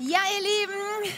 [0.00, 1.14] Ja, ihr Lieben,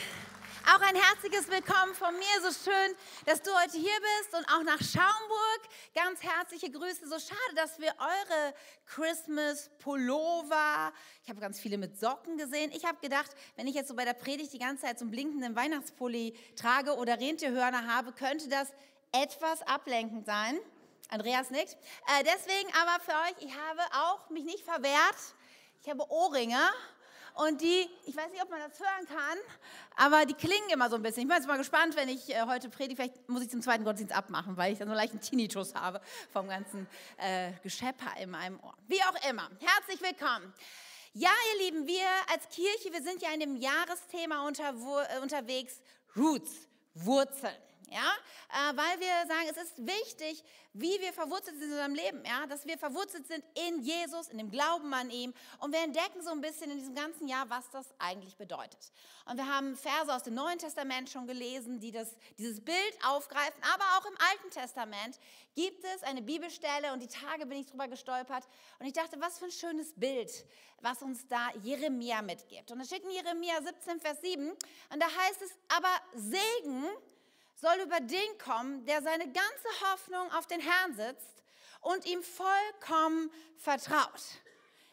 [0.67, 2.43] auch ein herzliches Willkommen von mir.
[2.43, 5.61] So schön, dass du heute hier bist und auch nach Schaumburg.
[5.95, 7.09] Ganz herzliche Grüße.
[7.09, 8.55] So schade, dass wir eure
[8.85, 10.93] Christmas Pullover,
[11.23, 12.71] ich habe ganz viele mit Socken gesehen.
[12.75, 15.11] Ich habe gedacht, wenn ich jetzt so bei der Predigt die ganze Zeit so einen
[15.11, 18.75] blinkenden Weihnachtspulli trage oder Rentierhörner habe, könnte das
[19.11, 20.59] etwas ablenkend sein.
[21.09, 21.73] Andreas nickt.
[21.73, 25.17] Äh, deswegen aber für euch, ich habe auch mich nicht verwehrt.
[25.83, 26.61] Ich habe Ohrringe
[27.37, 29.39] und die, ich weiß nicht, ob man das hören kann,
[29.97, 31.23] aber die klingen immer so ein bisschen.
[31.23, 33.85] Ich bin jetzt mal gespannt, wenn ich äh, heute predige, vielleicht muss ich zum zweiten
[33.85, 36.01] Gottesdienst abmachen, weil ich dann so leicht einen Tinnitus habe
[36.33, 36.87] vom ganzen
[37.19, 38.75] äh, Geschepper in meinem Ohr.
[38.89, 40.53] Wie auch immer, herzlich willkommen.
[41.13, 45.81] Ja, ihr Lieben, wir als Kirche, wir sind ja in dem Jahresthema unter, äh, unterwegs,
[46.17, 47.55] Roots, Wurzeln
[47.89, 48.13] ja,
[48.51, 52.47] äh, weil wir sagen, es ist wichtig, wie wir verwurzelt sind in unserem Leben, ja,
[52.47, 55.33] dass wir verwurzelt sind in Jesus, in dem Glauben an ihm.
[55.61, 58.91] Und wir entdecken so ein bisschen in diesem ganzen Jahr, was das eigentlich bedeutet.
[59.25, 63.61] Und wir haben Verse aus dem Neuen Testament schon gelesen, die das, dieses Bild aufgreifen,
[63.75, 65.19] aber auch im Alten Testament
[65.55, 68.45] gibt es eine Bibelstelle und die Tage bin ich drüber gestolpert.
[68.79, 70.31] Und ich dachte, was für ein schönes Bild,
[70.81, 72.71] was uns da Jeremia mitgibt.
[72.71, 76.85] Und da steht in Jeremia 17, Vers 7 und da heißt es, aber Segen,
[77.57, 81.43] soll über den kommen, der seine ganze Hoffnung auf den Herrn sitzt
[81.81, 84.23] und ihm vollkommen vertraut.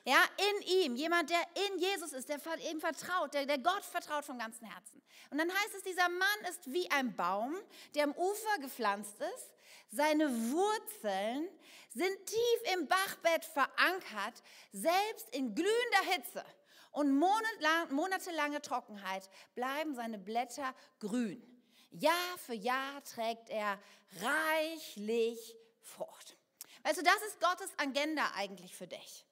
[0.06, 4.26] Ja, in ihm, jemand, der in Jesus ist, der ihm vertraut, der, der Gott vertraut
[4.26, 5.02] vom ganzen Herzen.
[5.30, 7.56] Und dann heißt es, dieser Mann ist wie ein Baum,
[7.96, 9.54] der am Ufer gepflanzt ist.
[9.90, 11.48] Seine Wurzeln
[11.94, 16.44] sind tief im Bachbett verankert, selbst in glühender Hitze
[16.92, 21.53] und monatelange Trockenheit bleiben seine Blätter grün.
[21.94, 23.80] Jahr für Jahr trägt er
[24.22, 26.38] reichlich Frucht.
[26.84, 29.26] Weißt du, das ist Gottes Agenda eigentlich für dich.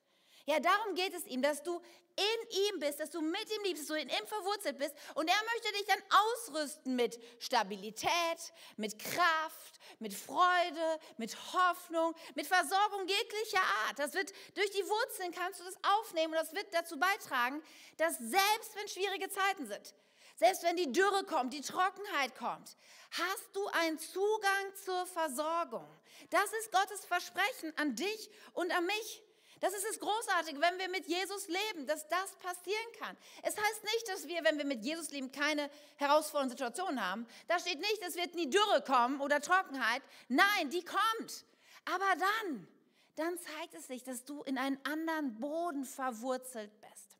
[0.45, 1.81] Ja, darum geht es ihm, dass du
[2.15, 5.29] in ihm bist, dass du mit ihm liebst, dass du in ihm verwurzelt bist und
[5.29, 13.07] er möchte dich dann ausrüsten mit Stabilität, mit Kraft, mit Freude, mit Hoffnung, mit Versorgung
[13.07, 13.99] jeglicher Art.
[13.99, 17.61] Das wird durch die Wurzeln kannst du das aufnehmen und das wird dazu beitragen,
[17.97, 19.93] dass selbst wenn schwierige Zeiten sind,
[20.41, 22.75] selbst wenn die Dürre kommt, die Trockenheit kommt,
[23.11, 25.87] hast du einen Zugang zur Versorgung.
[26.31, 29.21] Das ist Gottes Versprechen an dich und an mich.
[29.59, 33.15] Das ist das Großartige, wenn wir mit Jesus leben, dass das passieren kann.
[33.43, 37.27] Es heißt nicht, dass wir, wenn wir mit Jesus leben, keine herausfordernden Situationen haben.
[37.47, 40.01] Da steht nicht, es wird nie Dürre kommen oder Trockenheit.
[40.27, 41.45] Nein, die kommt.
[41.85, 42.67] Aber dann,
[43.15, 47.10] dann zeigt es sich, dass du in einen anderen Boden verwurzelt bist.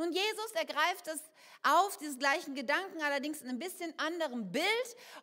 [0.00, 1.20] Nun, Jesus ergreift es
[1.62, 4.64] auf, dieses gleichen Gedanken, allerdings in ein bisschen anderem Bild.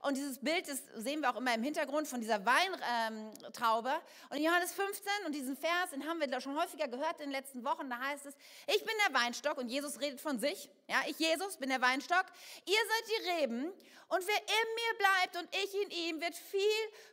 [0.03, 3.91] Und dieses Bild, das sehen wir auch immer im Hintergrund von dieser Weintraube.
[4.29, 7.31] und in Johannes 15 und diesen Vers, den haben wir schon häufiger gehört in den
[7.31, 8.35] letzten Wochen, da heißt es,
[8.67, 10.69] ich bin der Weinstock und Jesus redet von sich.
[10.87, 12.25] Ja, ich Jesus bin der Weinstock,
[12.67, 13.63] ihr seid die Reben
[14.09, 16.61] und wer in mir bleibt und ich in ihm, wird viel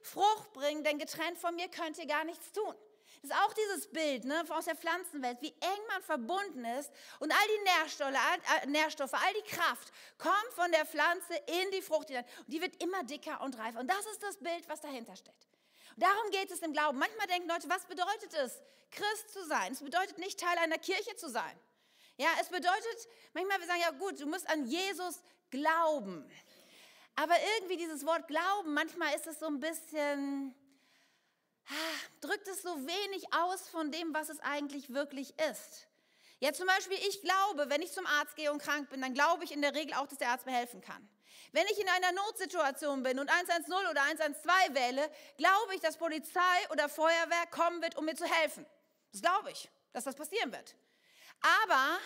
[0.02, 2.74] Frucht bringen, denn getrennt von mir könnt ihr gar nichts tun.
[3.24, 6.90] Das ist auch dieses Bild ne, aus der Pflanzenwelt, wie eng man verbunden ist
[7.20, 11.70] und all die Nährstoffe, all, äh, Nährstoffe, all die Kraft kommt von der Pflanze in
[11.70, 13.80] die Frucht hinein und die wird immer dicker und reifer.
[13.80, 15.48] Und das ist das Bild, was dahinter steht.
[15.96, 16.98] Darum geht es im Glauben.
[16.98, 19.72] Manchmal denken Leute, was bedeutet es, Christ zu sein?
[19.72, 21.58] Es bedeutet nicht Teil einer Kirche zu sein.
[22.18, 26.30] Ja, es bedeutet, manchmal wir sagen ja gut, du musst an Jesus glauben.
[27.16, 30.54] Aber irgendwie dieses Wort Glauben, manchmal ist es so ein bisschen,
[32.20, 35.88] drückt es so wenig aus von dem, was es eigentlich wirklich ist.
[36.40, 39.44] Ja, zum Beispiel, ich glaube, wenn ich zum Arzt gehe und krank bin, dann glaube
[39.44, 41.08] ich in der Regel auch, dass der Arzt mir helfen kann.
[41.52, 46.40] Wenn ich in einer Notsituation bin und 110 oder 112 wähle, glaube ich, dass Polizei
[46.70, 48.66] oder Feuerwehr kommen wird, um mir zu helfen.
[49.12, 50.74] Das glaube ich, dass das passieren wird.
[51.64, 51.98] Aber,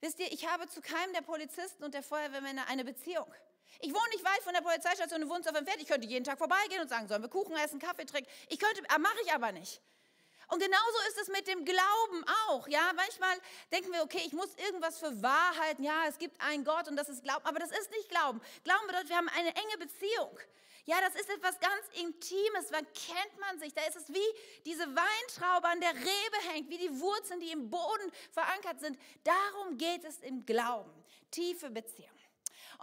[0.00, 3.32] wisst ihr, ich habe zu keinem der Polizisten und der Feuerwehrmänner eine Beziehung.
[3.80, 5.82] Ich wohne nicht weit von der Polizeistation in Wunsdorf entfernt.
[5.82, 8.30] Ich könnte jeden Tag vorbeigehen und sagen, sollen wir Kuchen essen, Kaffee trinken?
[8.48, 9.80] Ich könnte, ah, mache ich aber nicht.
[10.48, 12.68] Und genauso ist es mit dem Glauben auch.
[12.68, 13.36] Ja, manchmal
[13.72, 15.82] denken wir, okay, ich muss irgendwas für wahr halten.
[15.82, 17.44] Ja, es gibt einen Gott und das ist Glauben.
[17.44, 18.40] Aber das ist nicht Glauben.
[18.62, 20.38] Glauben bedeutet, wir haben eine enge Beziehung.
[20.86, 22.66] Ja, das ist etwas ganz Intimes.
[22.70, 23.72] Wann kennt man sich?
[23.72, 27.70] Da ist es wie diese Weintraube an der Rebe hängt, wie die Wurzeln, die im
[27.70, 28.98] Boden verankert sind.
[29.24, 30.92] Darum geht es im Glauben.
[31.30, 32.13] Tiefe Beziehung.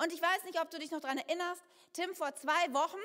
[0.01, 1.61] Und ich weiß nicht, ob du dich noch daran erinnerst,
[1.93, 2.99] Tim vor zwei Wochen,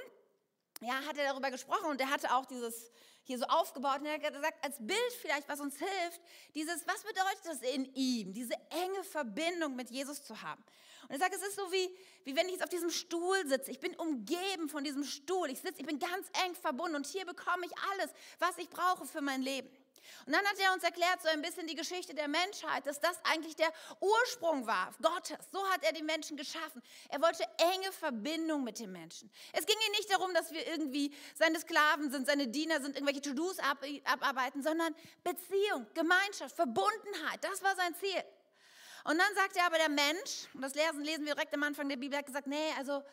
[0.81, 2.90] ja, hat er darüber gesprochen und er hatte auch dieses
[3.25, 6.20] hier so aufgebaut und er hat gesagt, als Bild vielleicht, was uns hilft,
[6.54, 10.62] dieses, was bedeutet das in ihm, diese enge Verbindung mit Jesus zu haben.
[11.02, 11.90] Und er sagt, es ist so wie,
[12.25, 13.70] wie wenn ich jetzt auf diesem Stuhl sitze.
[13.70, 15.50] Ich bin umgeben von diesem Stuhl.
[15.50, 19.06] Ich sitze, ich bin ganz eng verbunden und hier bekomme ich alles, was ich brauche
[19.06, 19.69] für mein Leben.
[20.26, 23.19] Und dann hat er uns erklärt, so ein bisschen die Geschichte der Menschheit, dass das
[23.25, 25.38] eigentlich der Ursprung war Gottes.
[25.53, 26.82] So hat er die Menschen geschaffen.
[27.08, 27.44] Er wollte
[27.75, 29.31] enge Verbindung mit den Menschen.
[29.53, 33.23] Es ging ihm nicht darum, dass wir irgendwie seine Sklaven sind, seine Diener sind, irgendwelche
[33.23, 37.43] To-Dos ab, abarbeiten, sondern Beziehung, Gemeinschaft, Verbundenheit.
[37.43, 38.23] Das war sein Ziel.
[39.05, 41.88] Und dann sagt er aber der Mensch, und das lesen, lesen wir direkt am Anfang
[41.88, 43.05] der Bibel, hat gesagt, nee, also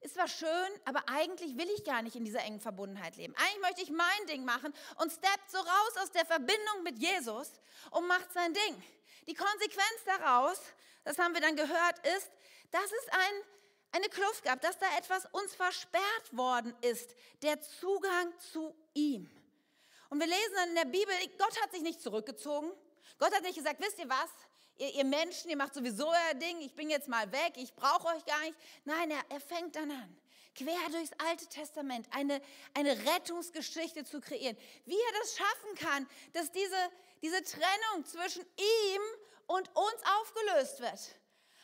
[0.00, 3.34] ist zwar schön, aber eigentlich will ich gar nicht in dieser engen Verbundenheit leben.
[3.36, 7.50] Eigentlich möchte ich mein Ding machen und steppt so raus aus der Verbindung mit Jesus
[7.90, 8.82] und macht sein Ding.
[9.26, 10.60] Die Konsequenz daraus,
[11.04, 12.30] das haben wir dann gehört, ist,
[12.70, 13.42] dass es ein,
[13.92, 19.30] eine Kluft gab, dass da etwas uns versperrt worden ist, der Zugang zu ihm.
[20.08, 22.70] Und wir lesen dann in der Bibel, Gott hat sich nicht zurückgezogen.
[23.18, 24.30] Gott hat nicht gesagt, wisst ihr was,
[24.78, 28.08] ihr, ihr Menschen, ihr macht sowieso euer Ding, ich bin jetzt mal weg, ich brauche
[28.08, 28.56] euch gar nicht.
[28.84, 30.16] Nein, er, er fängt dann an
[30.56, 32.40] quer durchs Alte Testament eine,
[32.74, 34.56] eine Rettungsgeschichte zu kreieren.
[34.86, 36.90] Wie er das schaffen kann, dass diese,
[37.22, 39.02] diese Trennung zwischen ihm
[39.46, 41.16] und uns aufgelöst wird.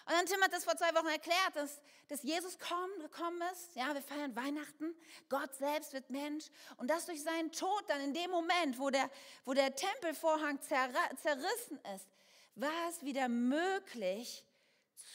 [0.04, 3.74] Und dann Tim hat das vor zwei Wochen erklärt, dass, dass Jesus kommen, gekommen ist.
[3.76, 4.94] Ja, wir feiern Weihnachten.
[5.28, 6.46] Gott selbst wird Mensch.
[6.76, 9.08] Und das durch seinen Tod dann in dem Moment, wo der,
[9.44, 12.08] wo der Tempelvorhang zerrissen ist,
[12.54, 14.44] war es wieder möglich,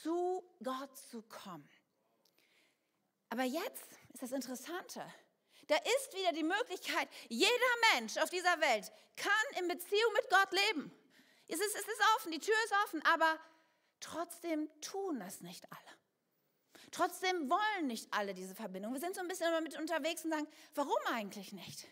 [0.01, 1.69] zu Gott zu kommen.
[3.30, 5.01] Aber jetzt ist das Interessante.
[5.68, 7.51] Da ist wieder die Möglichkeit, jeder
[7.94, 10.92] Mensch auf dieser Welt kann in Beziehung mit Gott leben.
[11.48, 13.38] Es ist, es ist offen, die Tür ist offen, aber
[14.00, 15.98] trotzdem tun das nicht alle.
[16.92, 18.94] Trotzdem wollen nicht alle diese Verbindung.
[18.94, 21.86] Wir sind so ein bisschen immer mit unterwegs und sagen, warum eigentlich nicht?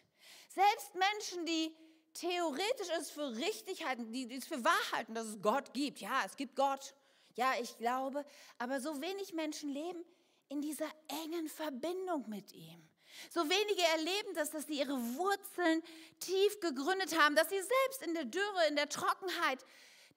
[0.50, 1.76] Selbst Menschen, die
[2.16, 6.00] theoretisch es für richtig halten, die, es für wahr halten, dass es Gott gibt.
[6.00, 6.96] Ja, es gibt Gott.
[7.36, 8.26] Ja, ich glaube.
[8.58, 10.04] Aber so wenig Menschen leben
[10.50, 10.90] in dieser
[11.24, 12.90] engen Verbindung mit ihm.
[13.30, 15.82] So wenige erleben das, dass sie ihre Wurzeln
[16.20, 19.66] tief gegründet haben, dass sie selbst in der Dürre, in der Trockenheit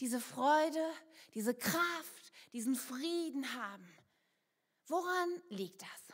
[0.01, 0.85] diese Freude,
[1.35, 3.89] diese Kraft, diesen Frieden haben.
[4.87, 6.08] Woran liegt das?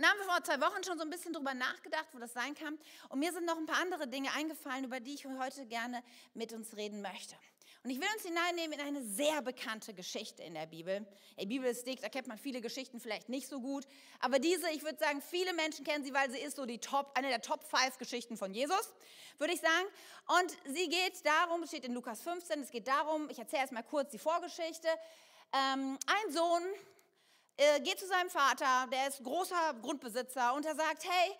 [0.00, 2.32] Und da haben wir vor zwei Wochen schon so ein bisschen drüber nachgedacht, wo das
[2.32, 2.78] sein kann.
[3.10, 6.02] Und mir sind noch ein paar andere Dinge eingefallen, über die ich heute gerne
[6.32, 7.36] mit uns reden möchte.
[7.84, 11.06] Und ich will uns hineinnehmen in eine sehr bekannte Geschichte in der Bibel.
[11.38, 13.84] Die Bibel ist dick, da kennt man viele Geschichten vielleicht nicht so gut.
[14.20, 17.10] Aber diese, ich würde sagen, viele Menschen kennen sie, weil sie ist so die Top,
[17.14, 18.94] eine der Top 5 Geschichten von Jesus,
[19.36, 19.86] würde ich sagen.
[20.40, 23.82] Und sie geht darum, steht in Lukas 15, es geht darum, ich erzähle erst mal
[23.82, 24.88] kurz die Vorgeschichte.
[25.52, 26.62] Ähm, ein Sohn
[27.60, 31.36] äh, geht zu seinem Vater, der ist großer Grundbesitzer und er sagt, hey,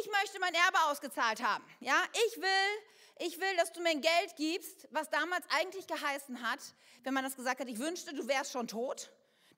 [0.00, 1.64] ich möchte mein Erbe ausgezahlt haben.
[1.78, 1.96] Ja,
[2.28, 6.60] ich will, ich will, dass du mir ein Geld gibst, was damals eigentlich geheißen hat,
[7.04, 9.10] wenn man das gesagt hat, ich wünschte, du wärst schon tot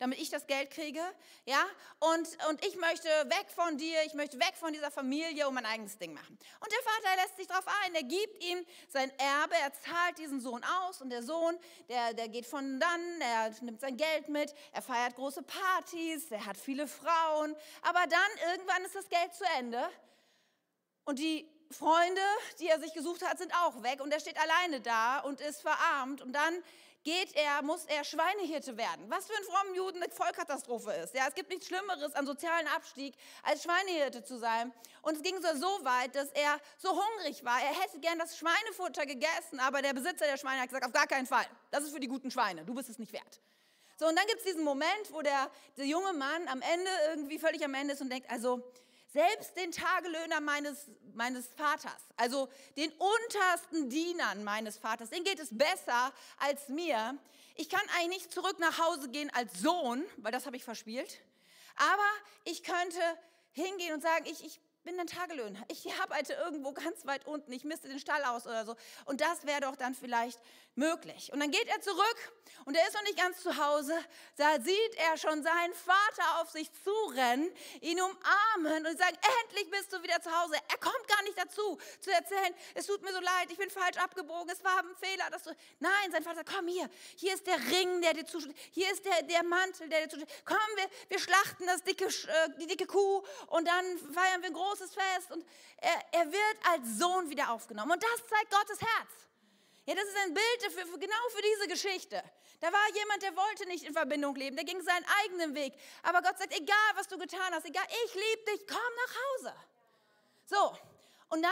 [0.02, 1.00] damit ich das Geld kriege,
[1.44, 1.64] ja,
[2.00, 5.64] und, und ich möchte weg von dir, ich möchte weg von dieser Familie und mein
[5.64, 6.36] eigenes Ding machen.
[6.58, 10.40] Und der Vater lässt sich darauf ein, er gibt ihm sein Erbe, er zahlt diesen
[10.40, 11.56] Sohn aus und der Sohn,
[11.88, 16.46] der, der geht von dann, er nimmt sein Geld mit, er feiert große Partys, er
[16.46, 19.88] hat viele Frauen, aber dann irgendwann ist das Geld zu Ende
[21.04, 22.20] und die Freunde,
[22.58, 25.62] die er sich gesucht hat, sind auch weg und er steht alleine da und ist
[25.62, 26.54] verarmt und dann
[27.02, 29.04] geht er, muss er Schweinehirte werden.
[29.08, 31.14] Was für einen frommen Juden eine Vollkatastrophe ist.
[31.14, 34.72] Ja, es gibt nichts Schlimmeres an sozialen Abstieg, als Schweinehirte zu sein.
[35.02, 37.60] Und es ging so, so weit, dass er so hungrig war.
[37.60, 41.06] Er hätte gern das Schweinefutter gegessen, aber der Besitzer der Schweine hat gesagt, auf gar
[41.06, 41.46] keinen Fall.
[41.70, 42.64] Das ist für die guten Schweine.
[42.64, 43.40] Du bist es nicht wert.
[43.98, 47.38] So, und dann gibt es diesen Moment, wo der, der junge Mann am Ende irgendwie
[47.38, 48.62] völlig am Ende ist und denkt, also
[49.12, 55.56] selbst den Tagelöhner meines, meines Vaters, also den untersten Dienern meines Vaters, denen geht es
[55.56, 57.18] besser als mir.
[57.54, 61.20] Ich kann eigentlich nicht zurück nach Hause gehen als Sohn, weil das habe ich verspielt.
[61.76, 62.10] Aber
[62.44, 63.00] ich könnte
[63.52, 65.60] hingehen und sagen, ich, ich bin ein Tagelöhner.
[65.68, 67.52] Ich arbeite irgendwo ganz weit unten.
[67.52, 68.74] Ich misste den Stall aus oder so.
[69.04, 70.40] Und das wäre doch dann vielleicht
[70.74, 71.32] möglich.
[71.32, 72.32] Und dann geht er zurück
[72.64, 73.94] und er ist noch nicht ganz zu Hause.
[74.36, 79.92] Da sieht er schon seinen Vater auf sich zurennen, ihn umarmen und sagen, endlich bist
[79.92, 80.54] du wieder zu Hause.
[80.54, 83.96] Er kommt gar nicht dazu, zu erzählen, es tut mir so leid, ich bin falsch
[83.98, 85.28] abgebogen, es war ein Fehler.
[85.30, 85.50] Dass du
[85.80, 89.22] Nein, sein Vater, komm hier, hier ist der Ring, der dir zusteht, hier ist der,
[89.22, 90.30] der Mantel, der dir zusteht.
[90.44, 94.54] Komm, wir, wir schlachten das dicke, äh, die dicke Kuh und dann feiern wir ein
[94.54, 95.30] großes Fest.
[95.30, 95.44] Und
[95.78, 97.92] er, er wird als Sohn wieder aufgenommen.
[97.92, 99.31] Und das zeigt Gottes Herz.
[99.84, 102.22] Ja, das ist ein Bild dafür, für, genau für diese Geschichte.
[102.60, 105.74] Da war jemand, der wollte nicht in Verbindung leben, der ging seinen eigenen Weg.
[106.04, 109.14] Aber Gott sagt, egal was du getan hast, egal, ich liebe dich, komm nach
[109.50, 109.54] Hause.
[110.46, 110.78] So,
[111.30, 111.50] und dann,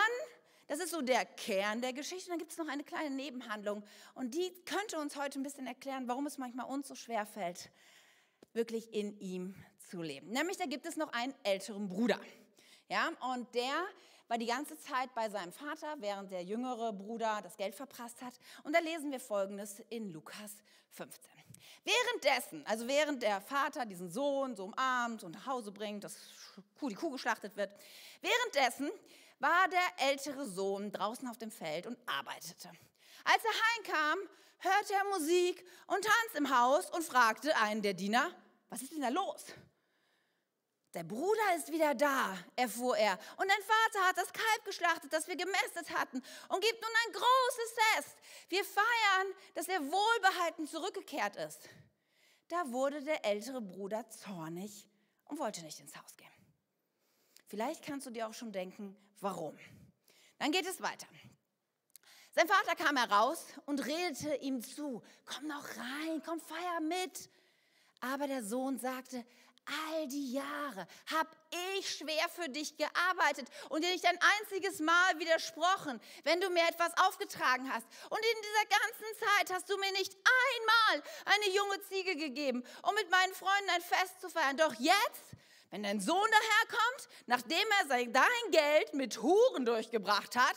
[0.68, 3.82] das ist so der Kern der Geschichte, dann gibt es noch eine kleine Nebenhandlung.
[4.14, 7.70] Und die könnte uns heute ein bisschen erklären, warum es manchmal uns so schwer fällt,
[8.52, 9.56] wirklich in ihm
[9.90, 10.30] zu leben.
[10.30, 12.20] Nämlich, da gibt es noch einen älteren Bruder.
[12.88, 13.84] Ja, und der
[14.30, 18.32] war die ganze Zeit bei seinem Vater, während der jüngere Bruder das Geld verprasst hat.
[18.62, 20.52] Und da lesen wir Folgendes in Lukas
[20.92, 21.32] 15.
[21.82, 26.16] Währenddessen, also während der Vater diesen Sohn so umarmt und nach Hause bringt, dass
[26.80, 27.72] die Kuh geschlachtet wird,
[28.20, 28.92] währenddessen
[29.40, 32.70] war der ältere Sohn draußen auf dem Feld und arbeitete.
[33.24, 34.18] Als er heimkam,
[34.58, 38.30] hörte er Musik und Tanz im Haus und fragte einen der Diener,
[38.68, 39.46] was ist denn da los?
[40.94, 43.18] Der Bruder ist wieder da, erfuhr er.
[43.36, 47.12] Und dein Vater hat das Kalb geschlachtet, das wir gemästet hatten, und gibt nun ein
[47.12, 48.16] großes Fest.
[48.48, 51.68] Wir feiern, dass er wohlbehalten zurückgekehrt ist.
[52.48, 54.88] Da wurde der ältere Bruder zornig
[55.26, 56.28] und wollte nicht ins Haus gehen.
[57.46, 59.56] Vielleicht kannst du dir auch schon denken, warum.
[60.38, 61.06] Dann geht es weiter.
[62.32, 67.30] Sein Vater kam heraus und redete ihm zu, komm noch rein, komm, feier mit.
[68.00, 69.24] Aber der Sohn sagte,
[69.66, 71.30] all die Jahre habe
[71.78, 76.66] ich schwer für dich gearbeitet und dir nicht ein einziges Mal widersprochen, wenn du mir
[76.68, 77.86] etwas aufgetragen hast.
[78.08, 82.94] Und in dieser ganzen Zeit hast du mir nicht einmal eine junge Ziege gegeben, um
[82.94, 84.56] mit meinen Freunden ein Fest zu feiern.
[84.56, 85.36] Doch jetzt,
[85.70, 90.56] wenn dein Sohn daherkommt, nachdem er sein, dein Geld mit Huren durchgebracht hat,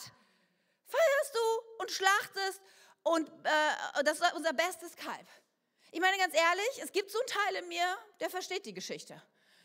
[0.87, 2.61] feierst du und schlachtest
[3.03, 5.27] und äh, das ist unser bestes Kalb.
[5.93, 7.85] Ich meine ganz ehrlich, es gibt so einen Teil in mir,
[8.19, 9.21] der versteht die Geschichte.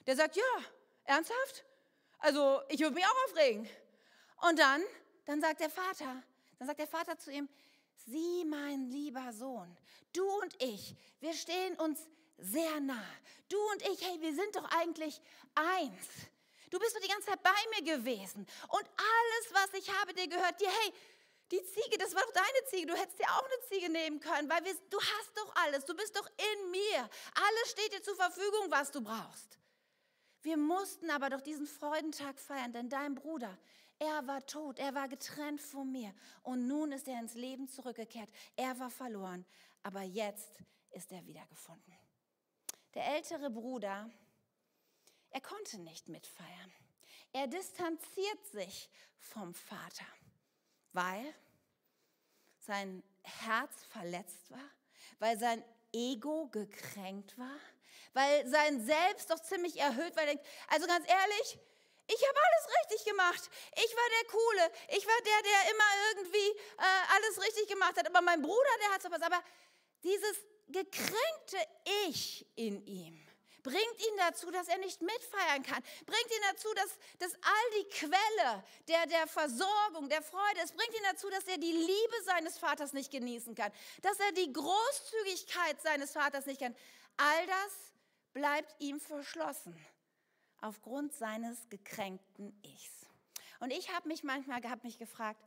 [0.06, 0.42] Der sagt, ja,
[1.04, 1.64] ernsthaft?
[2.18, 3.66] Also ich würde mich auch aufregen.
[4.42, 4.82] Und dann,
[5.24, 6.22] dann sagt der Vater,
[6.58, 7.48] dann sagt der Vater zu ihm,
[8.04, 9.74] sieh mein lieber Sohn,
[10.12, 12.06] du und ich, wir stehen uns
[12.36, 13.08] sehr nah.
[13.48, 15.22] Du und ich, hey, wir sind doch eigentlich
[15.54, 16.06] eins.
[16.68, 18.46] Du bist doch die ganze Zeit bei mir gewesen.
[18.68, 20.68] Und alles, was ich habe, dir gehört dir.
[20.68, 20.92] Hey,
[21.50, 22.86] die Ziege, das war doch deine Ziege.
[22.86, 25.84] Du hättest dir auch eine Ziege nehmen können, weil wir, du hast doch alles.
[25.84, 26.98] Du bist doch in mir.
[27.34, 29.58] Alles steht dir zur Verfügung, was du brauchst.
[30.42, 33.58] Wir mussten aber doch diesen Freudentag feiern, denn dein Bruder,
[33.98, 36.14] er war tot, er war getrennt von mir.
[36.42, 38.30] Und nun ist er ins Leben zurückgekehrt.
[38.56, 39.44] Er war verloren,
[39.82, 41.94] aber jetzt ist er wiedergefunden.
[42.94, 44.10] Der ältere Bruder,
[45.30, 46.72] er konnte nicht mitfeiern.
[47.32, 48.88] Er distanziert sich
[49.18, 50.06] vom Vater
[50.92, 51.34] weil
[52.58, 54.70] sein Herz verletzt war,
[55.18, 57.58] weil sein Ego gekränkt war,
[58.12, 60.24] weil sein Selbst doch ziemlich erhöht war.
[60.68, 61.58] Also ganz ehrlich,
[62.10, 63.50] ich habe alles richtig gemacht.
[63.74, 64.72] Ich war der Coole.
[64.96, 68.06] Ich war der, der immer irgendwie äh, alles richtig gemacht hat.
[68.06, 69.20] Aber mein Bruder, der hat sowas.
[69.20, 69.42] Aber
[70.02, 71.58] dieses gekränkte
[72.08, 73.27] Ich in ihm,
[73.68, 77.88] bringt ihn dazu, dass er nicht mitfeiern kann, bringt ihn dazu, dass, dass all die
[77.90, 82.56] Quelle der, der Versorgung, der Freude, es bringt ihn dazu, dass er die Liebe seines
[82.58, 83.70] Vaters nicht genießen kann,
[84.00, 86.74] dass er die Großzügigkeit seines Vaters nicht kann.
[87.18, 87.92] All das
[88.32, 89.76] bleibt ihm verschlossen
[90.62, 93.06] aufgrund seines gekränkten Ichs.
[93.60, 95.44] Und ich habe mich manchmal hab mich gefragt,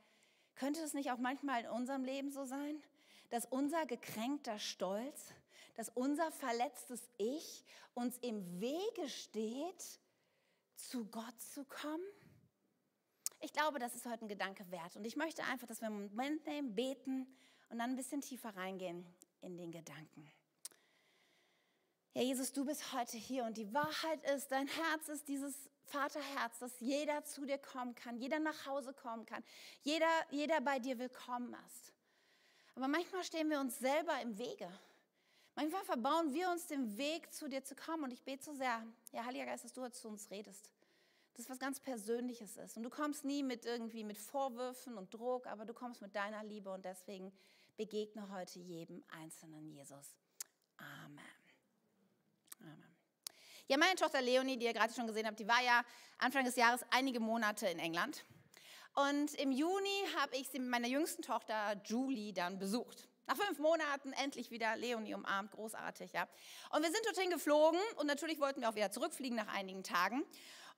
[0.55, 2.81] könnte es nicht auch manchmal in unserem Leben so sein,
[3.31, 5.33] dass unser gekränkter Stolz,
[5.75, 7.63] dass unser verletztes Ich
[7.93, 9.99] uns im Wege steht,
[10.75, 12.03] zu Gott zu kommen?
[13.39, 14.95] Ich glaube, das ist heute ein Gedanke wert.
[14.95, 17.27] Und ich möchte einfach, dass wir einen Moment nehmen, beten
[17.69, 19.05] und dann ein bisschen tiefer reingehen
[19.41, 20.31] in den Gedanken.
[22.13, 26.59] Ja, Jesus, du bist heute hier und die Wahrheit ist, dein Herz ist dieses Vaterherz,
[26.59, 29.43] dass jeder zu dir kommen kann, jeder nach Hause kommen kann,
[29.81, 31.93] jeder, jeder bei dir willkommen ist.
[32.75, 34.69] Aber manchmal stehen wir uns selber im Wege.
[35.55, 38.03] Manchmal verbauen wir uns den Weg, zu dir zu kommen.
[38.05, 40.69] Und ich bete so sehr, ja, Heiliger Geist, dass du heute zu uns redest.
[41.33, 42.77] Das was ganz Persönliches ist.
[42.77, 46.43] Und du kommst nie mit irgendwie mit Vorwürfen und Druck, aber du kommst mit deiner
[46.43, 47.31] Liebe und deswegen
[47.77, 50.15] begegne heute jedem einzelnen Jesus.
[50.77, 51.19] Amen.
[52.59, 52.95] Amen.
[53.67, 55.83] Ja, meine Tochter Leonie, die ihr gerade schon gesehen habt, die war ja
[56.17, 58.25] Anfang des Jahres einige Monate in England.
[58.93, 63.07] Und im Juni habe ich sie mit meiner jüngsten Tochter Julie dann besucht.
[63.27, 66.27] Nach fünf Monaten endlich wieder Leonie umarmt, großartig, ja.
[66.71, 70.23] Und wir sind dorthin geflogen und natürlich wollten wir auch wieder zurückfliegen nach einigen Tagen.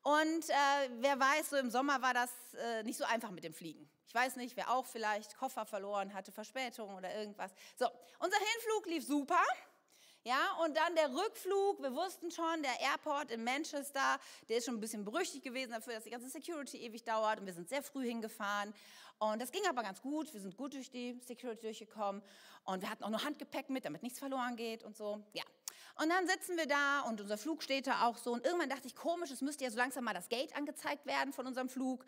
[0.03, 3.53] Und äh, wer weiß, so im Sommer war das äh, nicht so einfach mit dem
[3.53, 3.89] Fliegen.
[4.05, 7.51] Ich weiß nicht, wer auch vielleicht Koffer verloren hatte, Verspätung oder irgendwas.
[7.77, 7.88] So,
[8.19, 9.41] unser Hinflug lief super.
[10.25, 14.75] Ja, und dann der Rückflug, wir wussten schon, der Airport in Manchester, der ist schon
[14.75, 17.83] ein bisschen berüchtigt gewesen dafür, dass die ganze Security ewig dauert und wir sind sehr
[17.83, 18.73] früh hingefahren
[19.20, 22.22] und das ging aber ganz gut, wir sind gut durch die Security durchgekommen
[22.65, 25.43] und wir hatten auch nur Handgepäck mit, damit nichts verloren geht und so, ja.
[26.01, 28.88] Und dann sitzen wir da und unser Flug steht da auch so und irgendwann dachte
[28.88, 32.03] ich, komisch, es müsste ja so langsam mal das Gate angezeigt werden von unserem Flug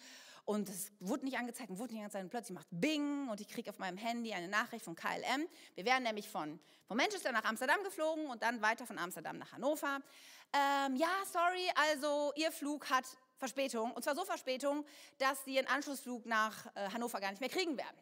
[0.45, 2.23] und es wurde nicht angezeigt und wurde nicht angezeigt.
[2.23, 5.47] Und plötzlich macht Bing und ich kriege auf meinem Handy eine Nachricht von KLM.
[5.73, 9.51] Wir werden nämlich von, von Manchester nach Amsterdam geflogen und dann weiter von Amsterdam nach
[9.53, 9.99] Hannover.
[10.53, 13.05] Ähm, ja, sorry, also Ihr Flug hat
[13.37, 13.91] Verspätung.
[13.91, 14.85] Und zwar so Verspätung,
[15.17, 17.97] dass sie einen Anschlussflug nach äh, Hannover gar nicht mehr kriegen werden.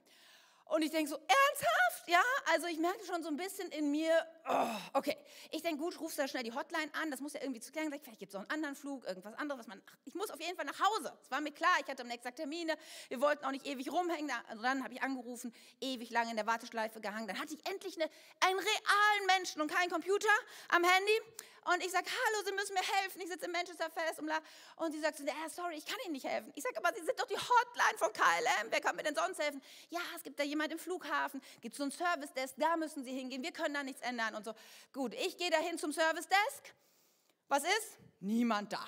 [0.66, 2.08] Und ich denke so, ernsthaft?
[2.08, 2.22] Ja,
[2.52, 5.16] also ich merke schon so ein bisschen in mir, oh, okay.
[5.52, 7.92] Ich denke, gut, rufst da schnell die Hotline an, das muss ja irgendwie zu klären
[7.92, 8.00] sein.
[8.02, 10.56] Vielleicht gibt es noch einen anderen Flug, irgendwas anderes, was man, ich muss auf jeden
[10.56, 11.14] Fall nach Hause.
[11.22, 12.76] Es war mir klar, ich hatte am nächsten Tag Termine,
[13.10, 14.32] wir wollten auch nicht ewig rumhängen.
[14.50, 17.28] Also dann habe ich angerufen, ewig lange in der Warteschleife gehangen.
[17.28, 18.10] Dann hatte ich endlich eine,
[18.40, 20.30] einen realen Menschen und keinen Computer
[20.70, 21.22] am Handy.
[21.66, 23.22] Und ich sage, hallo, Sie müssen mir helfen.
[23.22, 24.20] Ich sitze in Manchester fest.
[24.20, 24.30] Und,
[24.78, 26.52] und sie sagt, ja, sorry, ich kann Ihnen nicht helfen.
[26.56, 28.72] Ich sage, aber Sie sind doch die Hotline von KLM.
[28.72, 29.62] Wer kann mir denn sonst helfen?
[29.90, 31.42] Ja, es gibt da jemand im Flughafen.
[31.62, 33.44] Gibt es so einen Service-Desk, da müssen Sie hingehen.
[33.44, 34.54] Wir können da nichts ändern und so.
[34.92, 36.74] Gut, ich gehe dahin zum Service-Desk.
[37.48, 37.98] Was ist?
[38.20, 38.86] Niemand da.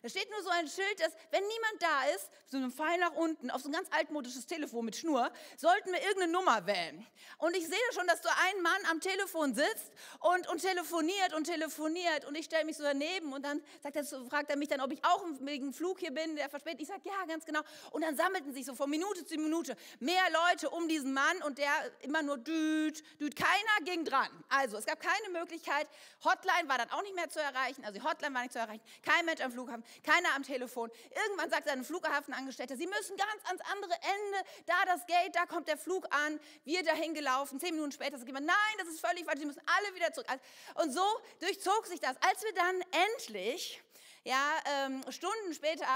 [0.00, 3.12] Da steht nur so ein Schild, dass wenn niemand da ist, so ein Pfeil nach
[3.14, 7.04] unten, auf so ein ganz altmodisches Telefon mit Schnur, sollten wir irgendeine Nummer wählen.
[7.38, 9.90] Und ich sehe schon, dass so ein Mann am Telefon sitzt
[10.20, 12.24] und, und telefoniert und telefoniert.
[12.26, 15.04] Und ich stelle mich so daneben und dann er, fragt er mich dann, ob ich
[15.04, 16.82] auch wegen Flug hier bin, der verspätet.
[16.82, 17.60] Ich sage, ja, ganz genau.
[17.90, 21.58] Und dann sammelten sich so von Minute zu Minute mehr Leute um diesen Mann und
[21.58, 21.70] der
[22.02, 23.34] immer nur düt, düt.
[23.34, 24.28] Keiner ging dran.
[24.48, 25.88] Also es gab keine Möglichkeit.
[26.24, 27.84] Hotline war dann auch nicht mehr zu erreichen.
[27.84, 28.82] Also die Hotline war nicht zu erreichen.
[29.02, 30.90] Kein Mensch am Flughafen keiner am Telefon.
[31.24, 35.68] Irgendwann sagt ein Flughafenangestellter, Sie müssen ganz ans andere Ende, da das Gate, da kommt
[35.68, 36.40] der Flug an.
[36.64, 37.60] Wir dahin gelaufen.
[37.60, 40.28] Zehn Minuten später sagt jemand, nein, das ist völlig falsch, Sie müssen alle wieder zurück.
[40.74, 41.04] Und so
[41.40, 42.16] durchzog sich das.
[42.20, 42.80] Als wir dann
[43.12, 43.82] endlich,
[44.24, 44.52] ja,
[44.84, 45.86] ähm, Stunden später,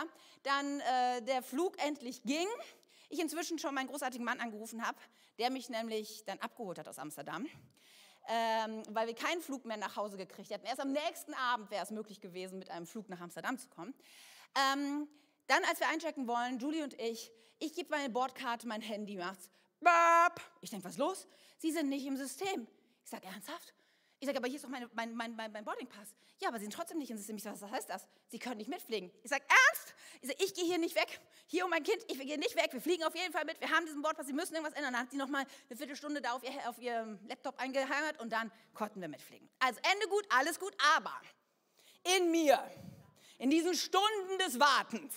[0.43, 2.49] dann äh, der Flug endlich ging,
[3.09, 4.99] ich inzwischen schon meinen großartigen Mann angerufen habe,
[5.39, 7.47] der mich nämlich dann abgeholt hat aus Amsterdam
[8.29, 10.67] ähm, weil wir keinen Flug mehr nach Hause gekriegt hätten.
[10.67, 13.95] Erst am nächsten Abend wäre es möglich gewesen, mit einem Flug nach Amsterdam zu kommen.
[14.55, 15.09] Ähm,
[15.47, 19.51] dann, als wir einchecken wollen, Julie und ich, ich gebe meine Bordkarte, mein Handy macht's.
[19.81, 20.41] Bap.
[20.61, 21.27] Ich denke, was ist los?
[21.59, 22.67] Sie sind nicht im System.
[23.05, 23.75] Ich sage, ernsthaft?
[24.21, 26.15] Ich sage, aber hier ist doch mein, mein, mein, mein Boardingpass.
[26.39, 27.37] Ja, aber Sie sind trotzdem nicht im System.
[27.37, 28.07] Ich sage, was heißt das?
[28.29, 29.11] Sie können nicht mitfliegen.
[29.25, 29.82] Ich sage, ernst?
[30.23, 31.21] Ich sage, ich gehe hier nicht weg.
[31.47, 32.69] Hier um mein Kind, ich gehe nicht weg.
[32.71, 33.61] Wir fliegen auf jeden Fall mit.
[33.61, 34.27] Wir haben diesen Bordpass.
[34.27, 34.93] Sie müssen irgendwas ändern.
[34.93, 38.53] Dann hat sie nochmal eine Viertelstunde da auf, ihr, auf ihrem Laptop eingeheimat und dann
[38.73, 39.51] konnten wir mitfliegen.
[39.59, 41.13] Also Ende gut, alles gut, aber
[42.17, 42.63] in mir,
[43.39, 45.13] in diesen Stunden des Wartens,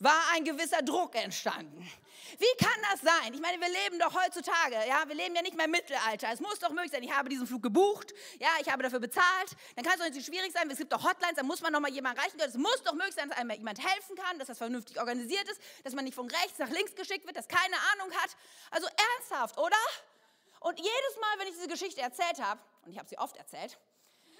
[0.00, 1.90] war ein gewisser Druck entstanden.
[2.38, 3.32] Wie kann das sein?
[3.32, 6.28] Ich meine, wir leben doch heutzutage, ja, wir leben ja nicht mehr im Mittelalter.
[6.32, 9.56] Es muss doch möglich sein, ich habe diesen Flug gebucht, ja, ich habe dafür bezahlt.
[9.76, 11.72] Dann kann es doch nicht so schwierig sein, es gibt doch Hotlines, da muss man
[11.72, 12.50] noch mal jemanden erreichen können.
[12.50, 15.60] Es muss doch möglich sein, dass einem jemand helfen kann, dass das vernünftig organisiert ist,
[15.84, 18.30] dass man nicht von rechts nach links geschickt wird, dass keine Ahnung hat.
[18.70, 19.76] Also ernsthaft, oder?
[20.60, 23.78] Und jedes Mal, wenn ich diese Geschichte erzählt habe, und ich habe sie oft erzählt,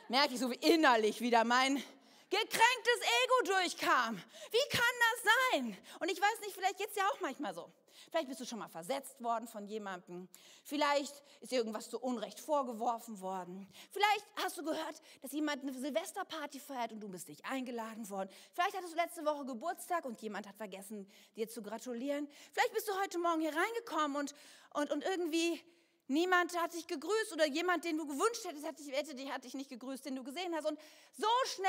[0.08, 1.82] merke ich so wie innerlich wieder mein
[2.30, 4.16] gekränktes Ego durchkam.
[4.50, 5.76] Wie kann das sein?
[6.00, 7.72] Und ich weiß nicht, vielleicht jetzt ja auch manchmal so.
[8.10, 10.28] Vielleicht bist du schon mal versetzt worden von jemandem.
[10.64, 13.68] Vielleicht ist dir irgendwas zu Unrecht vorgeworfen worden.
[13.90, 18.30] Vielleicht hast du gehört, dass jemand eine Silvesterparty feiert und du bist nicht eingeladen worden.
[18.52, 22.28] Vielleicht hattest du letzte Woche Geburtstag und jemand hat vergessen, dir zu gratulieren.
[22.52, 24.34] Vielleicht bist du heute Morgen hier reingekommen und,
[24.74, 25.60] und, und irgendwie
[26.08, 29.54] niemand hat dich gegrüßt oder jemand, den du gewünscht hättest, hat dich, hätte hat dich
[29.54, 30.66] nicht gegrüßt, den du gesehen hast.
[30.66, 30.78] Und
[31.16, 31.68] so schnell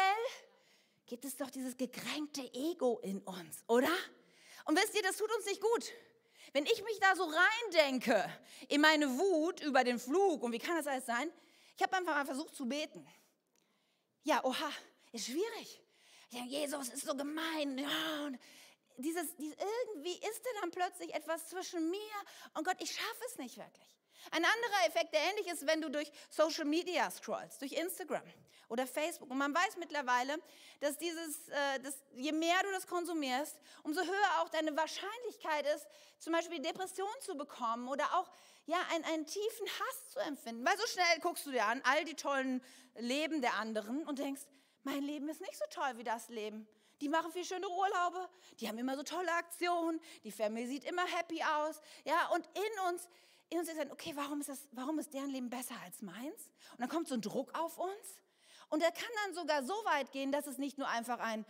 [1.05, 3.91] gibt es doch dieses gekränkte Ego in uns, oder?
[4.65, 5.91] Und wisst ihr, das tut uns nicht gut.
[6.53, 8.27] Wenn ich mich da so reindenke
[8.67, 11.31] in meine Wut über den Flug und wie kann das alles sein?
[11.75, 13.07] Ich habe einfach mal versucht zu beten.
[14.23, 14.71] Ja, oha,
[15.11, 15.81] ist schwierig.
[16.31, 17.77] Ja, Jesus ist so gemein.
[17.77, 18.39] Ja, und
[18.97, 22.15] dieses, dieses, irgendwie ist da dann plötzlich etwas zwischen mir
[22.53, 22.77] und Gott.
[22.79, 23.98] Ich schaffe es nicht wirklich.
[24.31, 28.23] Ein anderer Effekt, der ähnlich ist, wenn du durch Social Media scrollst, durch Instagram
[28.69, 29.29] oder Facebook.
[29.29, 30.37] Und man weiß mittlerweile,
[30.79, 35.87] dass dieses, äh, dass je mehr du das konsumierst, umso höher auch deine Wahrscheinlichkeit ist,
[36.19, 38.29] zum Beispiel Depressionen zu bekommen oder auch
[38.65, 40.65] ja, einen, einen tiefen Hass zu empfinden.
[40.65, 42.63] Weil so schnell guckst du dir an, all die tollen
[42.97, 44.41] Leben der anderen und denkst,
[44.83, 46.67] mein Leben ist nicht so toll wie das Leben.
[47.01, 48.29] Die machen viel schöne Urlaube,
[48.59, 51.79] die haben immer so tolle Aktionen, die Family sieht immer happy aus.
[52.03, 53.07] Ja, und in uns
[53.49, 56.49] in uns ist dann, okay, warum ist, das, warum ist deren Leben besser als meins?
[56.71, 58.21] Und dann kommt so ein Druck auf uns.
[58.69, 61.45] Und er kann dann sogar so weit gehen, dass es nicht nur einfach ein,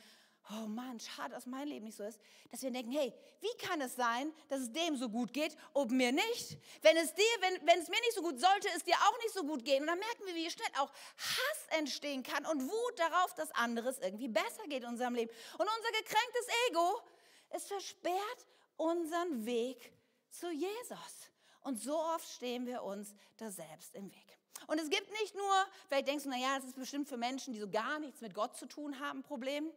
[0.51, 3.81] oh Mann, schade, dass mein Leben nicht so ist, dass wir denken, hey, wie kann
[3.81, 6.57] es sein, dass es dem so gut geht und mir nicht?
[6.81, 9.33] Wenn es dir, wenn, wenn es mir nicht so gut sollte, es dir auch nicht
[9.33, 9.81] so gut gehen.
[9.81, 13.99] Und dann merken wir, wie schnell auch Hass entstehen kann und Wut darauf, dass anderes
[13.99, 15.31] irgendwie besser geht in unserem Leben.
[15.57, 17.01] Und unser gekränktes Ego,
[17.49, 19.91] es versperrt unseren Weg
[20.29, 21.29] zu Jesus.
[21.61, 24.37] Und so oft stehen wir uns da selbst im Weg.
[24.67, 27.59] Und es gibt nicht nur, vielleicht denkst du, naja, das ist bestimmt für Menschen, die
[27.59, 29.71] so gar nichts mit Gott zu tun haben, ein Problem.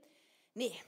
[0.55, 0.79] Nee,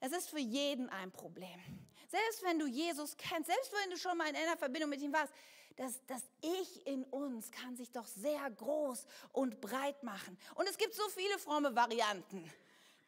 [0.00, 1.60] es ist für jeden ein Problem.
[2.08, 5.12] Selbst wenn du Jesus kennst, selbst wenn du schon mal in einer Verbindung mit ihm
[5.12, 5.32] warst,
[5.76, 10.36] das, das Ich in uns kann sich doch sehr groß und breit machen.
[10.54, 12.50] Und es gibt so viele fromme Varianten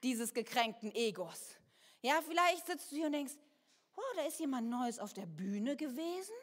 [0.03, 1.57] dieses gekränkten Egos.
[2.03, 3.35] Ja, vielleicht sitzt du hier und denkst,
[4.01, 6.35] wow, da ist jemand Neues auf der Bühne gewesen.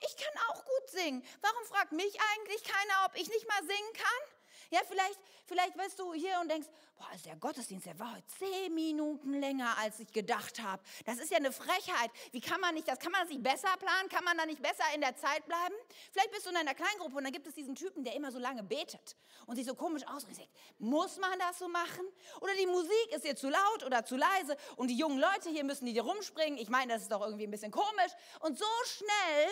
[0.00, 1.24] Ich kann auch gut singen.
[1.40, 4.33] Warum fragt mich eigentlich keiner, ob ich nicht mal singen kann?
[4.70, 8.26] Ja, vielleicht, vielleicht bist du hier und denkst, boah, ist der Gottesdienst, der war heute
[8.38, 10.82] zehn Minuten länger, als ich gedacht habe.
[11.04, 12.10] Das ist ja eine Frechheit.
[12.32, 14.08] Wie kann man nicht, das kann man das nicht besser planen?
[14.08, 15.74] Kann man da nicht besser in der Zeit bleiben?
[16.12, 18.38] Vielleicht bist du in einer Kleingruppe und dann gibt es diesen Typen, der immer so
[18.38, 20.40] lange betet und sich so komisch ausdrückt.
[20.78, 22.04] Muss man das so machen?
[22.40, 25.64] Oder die Musik ist dir zu laut oder zu leise und die jungen Leute hier
[25.64, 26.58] müssen die dir rumspringen.
[26.58, 28.12] Ich meine, das ist doch irgendwie ein bisschen komisch.
[28.40, 29.48] Und so schnell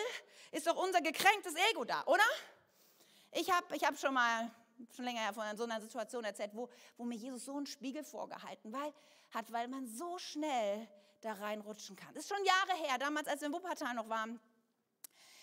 [0.51, 2.23] ist doch unser gekränktes Ego da, oder?
[3.31, 4.51] Ich habe ich hab schon mal
[4.95, 8.71] schon länger von so einer Situation erzählt, wo, wo mir Jesus so einen Spiegel vorgehalten
[8.71, 8.93] weil,
[9.31, 10.87] hat, weil man so schnell
[11.21, 12.13] da reinrutschen kann.
[12.13, 14.39] Das ist schon Jahre her, damals, als wir in Wuppertal noch waren.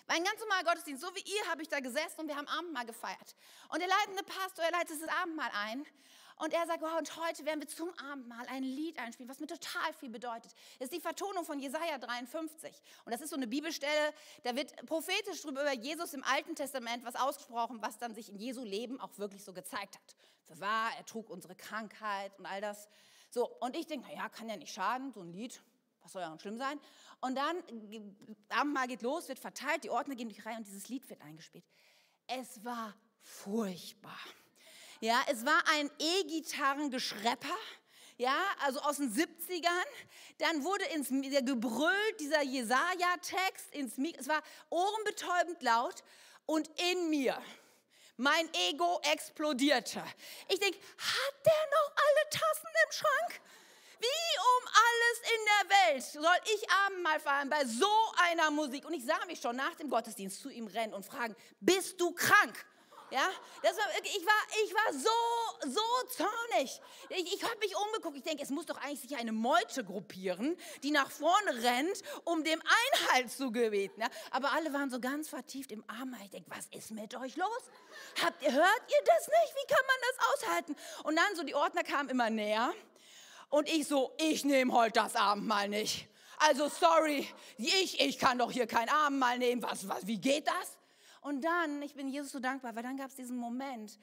[0.06, 2.48] War ein ganz normaler Gottesdienst, so wie ihr habe ich da gesessen und wir haben
[2.48, 3.36] Abendmahl gefeiert.
[3.68, 5.86] Und der leitende Pastor, er leitet das Abendmahl ein
[6.40, 9.46] und er sagt, wow, und heute werden wir zum Abendmahl ein Lied einspielen, was mir
[9.46, 10.54] total viel bedeutet.
[10.78, 12.74] Das ist die Vertonung von Jesaja 53.
[13.04, 17.04] Und das ist so eine Bibelstelle, da wird prophetisch drüber über Jesus im Alten Testament
[17.04, 20.16] was ausgesprochen, was dann sich in Jesu Leben auch wirklich so gezeigt hat.
[20.44, 22.88] Für wahr, er trug unsere Krankheit und all das.
[23.28, 25.60] So, und ich denke, naja, kann ja nicht schaden, so ein Lied,
[26.00, 26.80] was soll ja auch schlimm sein.
[27.20, 27.62] Und dann,
[28.48, 31.20] Abendmahl geht los, wird verteilt, die Ordner gehen durch die Reihe und dieses Lied wird
[31.20, 31.66] eingespielt.
[32.26, 34.18] Es war furchtbar.
[35.00, 37.56] Ja, es war ein E-Gitarrengeschrepper.
[38.18, 39.86] Ja, also aus den 70ern.
[40.36, 44.20] Dann wurde ins, gebrüllt, dieser Jesaja-Text ins Mikro.
[44.20, 46.04] Es war ohrenbetäubend laut.
[46.44, 47.40] Und in mir,
[48.18, 50.02] mein Ego explodierte.
[50.48, 53.40] Ich denke, hat der noch alle Tassen im Schrank?
[54.00, 58.84] Wie um alles in der Welt soll ich Abendmahl feiern bei so einer Musik?
[58.84, 62.12] Und ich sah mich schon nach dem Gottesdienst zu ihm rennen und fragen, bist du
[62.12, 62.66] krank?
[63.10, 63.28] Ja,
[63.62, 66.80] das war, ich, war, ich war so, so zornig.
[67.08, 68.16] Ich, ich habe mich umgeguckt.
[68.16, 72.44] Ich denke, es muss doch eigentlich sich eine Meute gruppieren, die nach vorne rennt, um
[72.44, 74.00] dem Einhalt zu gebieten.
[74.00, 74.08] Ja?
[74.30, 76.16] Aber alle waren so ganz vertieft im Arm.
[76.22, 77.62] Ich denke, was ist mit euch los?
[78.22, 79.54] Habt ihr, hört ihr das nicht?
[79.56, 80.76] Wie kann man das aushalten?
[81.04, 82.72] Und dann so, die Ordner kamen immer näher.
[83.48, 86.08] Und ich so, ich nehme heute das Abendmahl nicht.
[86.38, 89.62] Also sorry, ich, ich kann doch hier kein Abendmahl nehmen.
[89.62, 90.79] Was, was, wie geht das?
[91.20, 93.98] Und dann, ich bin Jesus so dankbar, weil dann gab es diesen Moment,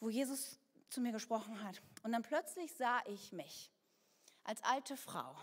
[0.00, 0.58] wo Jesus
[0.88, 1.80] zu mir gesprochen hat.
[2.02, 3.70] Und dann plötzlich sah ich mich
[4.44, 5.36] als alte Frau,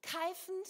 [0.00, 0.66] keifend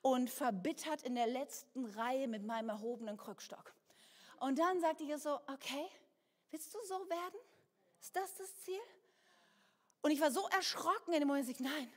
[0.00, 3.74] und verbittert in der letzten Reihe mit meinem erhobenen Krückstock.
[4.38, 5.86] Und dann sagte Jesus so, okay,
[6.50, 7.40] willst du so werden?
[8.00, 8.80] Ist das das Ziel?
[10.02, 11.92] Und ich war so erschrocken in dem Moment, ich, nein,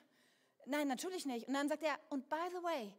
[0.65, 1.47] nein, natürlich nicht.
[1.47, 2.91] Und dann sagt er, und by the way,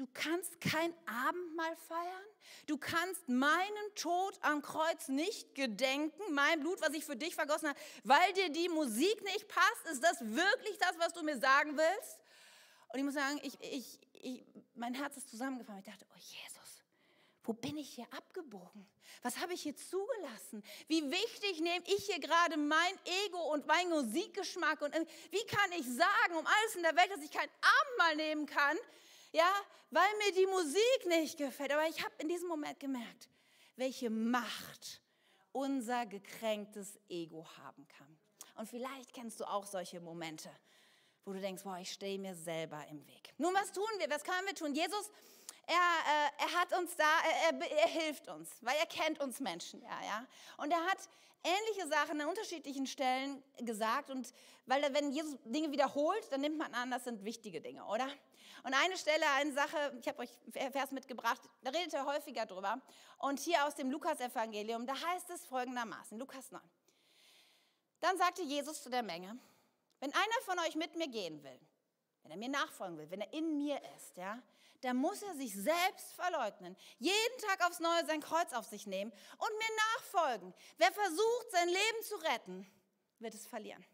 [0.00, 2.24] Du kannst kein Abendmahl feiern.
[2.66, 7.68] Du kannst meinen Tod am Kreuz nicht gedenken, mein Blut, was ich für dich vergossen
[7.68, 9.92] habe, weil dir die Musik nicht passt.
[9.92, 12.18] Ist das wirklich das, was du mir sagen willst?
[12.88, 14.42] Und ich muss sagen, ich, ich, ich,
[14.74, 15.80] mein Herz ist zusammengefallen.
[15.80, 16.82] Ich dachte, oh Jesus,
[17.44, 18.88] wo bin ich hier abgebogen?
[19.20, 20.64] Was habe ich hier zugelassen?
[20.88, 24.80] Wie wichtig nehme ich hier gerade mein Ego und meinen Musikgeschmack?
[24.80, 28.46] Und wie kann ich sagen, um alles in der Welt, dass ich kein Abendmahl nehmen
[28.46, 28.78] kann,
[29.32, 29.50] ja,
[29.90, 31.72] weil mir die Musik nicht gefällt.
[31.72, 33.28] Aber ich habe in diesem Moment gemerkt,
[33.76, 35.00] welche Macht
[35.52, 38.18] unser gekränktes Ego haben kann.
[38.56, 40.50] Und vielleicht kennst du auch solche Momente,
[41.24, 43.32] wo du denkst, boah, ich stehe mir selber im Weg.
[43.38, 44.08] Nun, was tun wir?
[44.10, 44.74] Was können wir tun?
[44.74, 45.10] Jesus,
[45.66, 49.40] er, äh, er hat uns da, er, er, er, hilft uns, weil er kennt uns
[49.40, 50.26] Menschen, ja, ja.
[50.56, 50.98] Und er hat
[51.44, 54.10] ähnliche Sachen an unterschiedlichen Stellen gesagt.
[54.10, 54.32] Und
[54.66, 58.08] weil wenn Jesus Dinge wiederholt, dann nimmt man an, das sind wichtige Dinge, oder?
[58.62, 62.80] Und eine Stelle, eine Sache, ich habe euch Vers mitgebracht, da redet er häufiger drüber.
[63.18, 66.60] Und hier aus dem Lukas-Evangelium, da heißt es folgendermaßen, Lukas 9.
[68.00, 69.38] Dann sagte Jesus zu der Menge,
[70.00, 71.60] wenn einer von euch mit mir gehen will,
[72.22, 74.42] wenn er mir nachfolgen will, wenn er in mir ist, ja,
[74.80, 79.12] dann muss er sich selbst verleugnen, jeden Tag aufs Neue sein Kreuz auf sich nehmen
[79.12, 80.54] und mir nachfolgen.
[80.78, 82.66] Wer versucht, sein Leben zu retten,
[83.18, 83.84] wird es verlieren.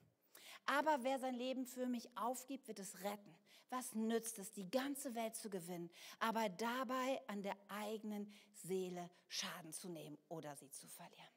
[0.64, 3.35] Aber wer sein Leben für mich aufgibt, wird es retten.
[3.70, 9.72] Was nützt es, die ganze Welt zu gewinnen, aber dabei an der eigenen Seele Schaden
[9.72, 11.34] zu nehmen oder sie zu verlieren?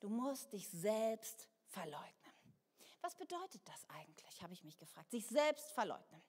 [0.00, 2.34] Du musst dich selbst verleugnen.
[3.00, 5.10] Was bedeutet das eigentlich, habe ich mich gefragt.
[5.10, 6.22] Sich selbst verleugnen.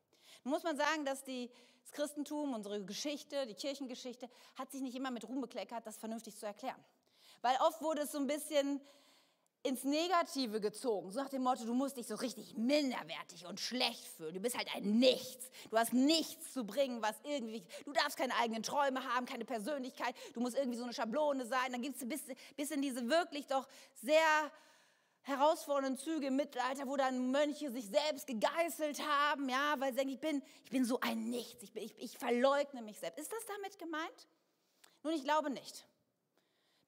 [0.43, 4.95] Nun muss man sagen, dass die, das Christentum, unsere Geschichte, die Kirchengeschichte, hat sich nicht
[4.95, 6.81] immer mit Ruhm bekleckert, das vernünftig zu erklären.
[7.41, 8.81] Weil oft wurde es so ein bisschen
[9.63, 14.07] ins Negative gezogen, so nach dem Motto, du musst dich so richtig minderwertig und schlecht
[14.07, 14.33] fühlen.
[14.33, 15.51] Du bist halt ein Nichts.
[15.69, 20.15] Du hast nichts zu bringen, was irgendwie, du darfst keine eigenen Träume haben, keine Persönlichkeit,
[20.33, 21.71] du musst irgendwie so eine Schablone sein.
[21.71, 22.21] Dann gibt es bis,
[22.57, 23.67] bis in diese wirklich doch
[24.01, 24.51] sehr
[25.23, 30.09] herausfordernden Züge im Mittelalter, wo dann Mönche sich selbst gegeißelt haben, ja, weil sie sagen,
[30.09, 33.19] ich bin, ich bin so ein Nichts, ich, bin, ich, ich verleugne mich selbst.
[33.19, 34.27] Ist das damit gemeint?
[35.03, 35.85] Nun, ich glaube nicht.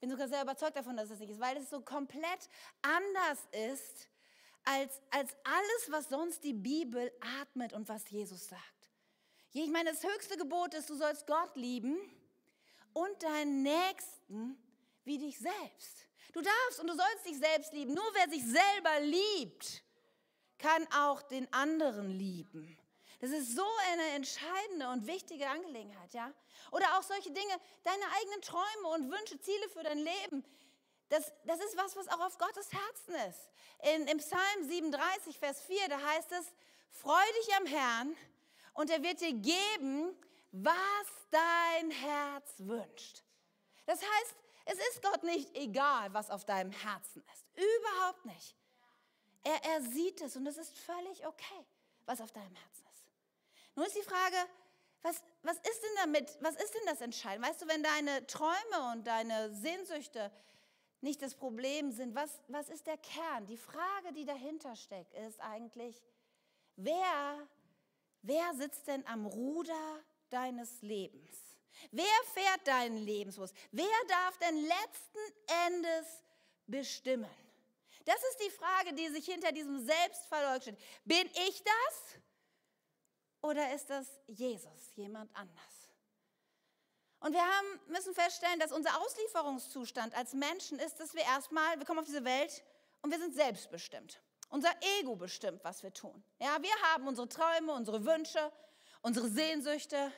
[0.03, 2.49] Bin sogar sehr überzeugt davon, dass es nicht ist, weil es so komplett
[2.81, 3.39] anders
[3.69, 4.09] ist
[4.65, 8.91] als, als alles, was sonst die Bibel atmet und was Jesus sagt.
[9.53, 11.97] Ich meine, das höchste Gebot ist, du sollst Gott lieben
[12.91, 14.61] und deinen Nächsten
[15.05, 16.09] wie dich selbst.
[16.33, 17.93] Du darfst und du sollst dich selbst lieben.
[17.93, 19.85] Nur wer sich selber liebt,
[20.57, 22.77] kann auch den anderen lieben.
[23.23, 26.29] Das ist so eine entscheidende und wichtige Angelegenheit, ja?
[26.71, 30.43] Oder auch solche Dinge, deine eigenen Träume und Wünsche, Ziele für dein Leben.
[31.07, 33.49] Das, das ist was, was auch auf Gottes Herzen ist.
[33.95, 36.51] In, Im Psalm 37, Vers 4, da heißt es,
[36.89, 38.17] freu dich am Herrn
[38.73, 40.17] und er wird dir geben,
[40.51, 40.73] was
[41.31, 43.23] dein Herz wünscht.
[43.85, 47.45] Das heißt, es ist Gott nicht egal, was auf deinem Herzen ist.
[47.55, 48.53] Überhaupt nicht.
[49.45, 51.65] Er, er sieht es und es ist völlig okay,
[52.05, 52.82] was auf deinem Herzen ist.
[53.75, 54.37] Nun ist die Frage,
[55.01, 57.47] was, was ist denn damit, was ist denn das Entscheidende?
[57.47, 60.31] Weißt du, wenn deine Träume und deine Sehnsüchte
[61.01, 63.45] nicht das Problem sind, was, was ist der Kern?
[63.47, 66.01] Die Frage, die dahinter steckt, ist eigentlich,
[66.77, 67.47] wer,
[68.21, 71.37] wer sitzt denn am Ruder deines Lebens?
[71.91, 73.51] Wer fährt deinen Lebensbus?
[73.71, 75.19] Wer darf denn letzten
[75.67, 76.23] Endes
[76.67, 77.29] bestimmen?
[78.05, 80.77] Das ist die Frage, die sich hinter diesem Selbstverleugnen.
[81.03, 82.22] Bin ich das?
[83.43, 85.53] Oder ist das Jesus, jemand anders?
[87.19, 91.85] Und wir haben, müssen feststellen, dass unser Auslieferungszustand als Menschen ist, dass wir erstmal, wir
[91.85, 92.63] kommen auf diese Welt
[93.01, 94.19] und wir sind selbstbestimmt.
[94.49, 96.23] Unser Ego bestimmt, was wir tun.
[96.39, 98.51] Ja, wir haben unsere Träume, unsere Wünsche,
[99.01, 100.11] unsere Sehnsüchte,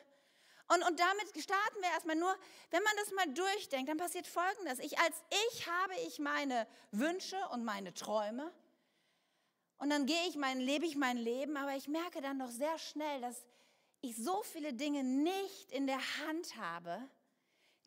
[0.68, 2.36] und, und damit starten wir erstmal nur,
[2.72, 4.80] wenn man das mal durchdenkt, dann passiert Folgendes.
[4.80, 5.16] Ich als
[5.52, 8.52] ich habe ich meine Wünsche und meine Träume.
[9.78, 12.78] Und dann gehe ich mein, lebe ich mein Leben, aber ich merke dann doch sehr
[12.80, 13.46] schnell, dass
[14.02, 17.10] ich so viele Dinge nicht in der Hand habe,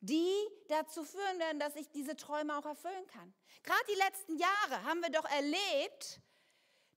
[0.01, 0.33] die
[0.68, 3.35] dazu führen werden, dass ich diese Träume auch erfüllen kann.
[3.62, 6.20] Gerade die letzten Jahre haben wir doch erlebt,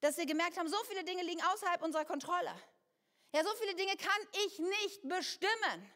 [0.02, 2.54] dass wir gemerkt haben, so viele Dinge liegen außerhalb unserer Kontrolle.
[3.34, 5.92] Ja, so viele Dinge kann ich nicht bestimmen.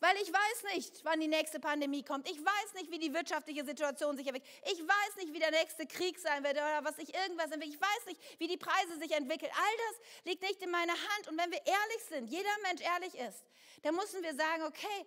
[0.00, 2.28] Weil ich weiß nicht, wann die nächste Pandemie kommt.
[2.28, 4.50] Ich weiß nicht, wie die wirtschaftliche Situation sich entwickelt.
[4.72, 7.74] Ich weiß nicht, wie der nächste Krieg sein wird oder was sich irgendwas entwickelt.
[7.74, 9.52] Ich weiß nicht, wie die Preise sich entwickeln.
[9.54, 11.28] All das liegt nicht in meiner Hand.
[11.28, 13.44] Und wenn wir ehrlich sind, jeder Mensch ehrlich ist,
[13.82, 15.06] dann müssen wir sagen, okay,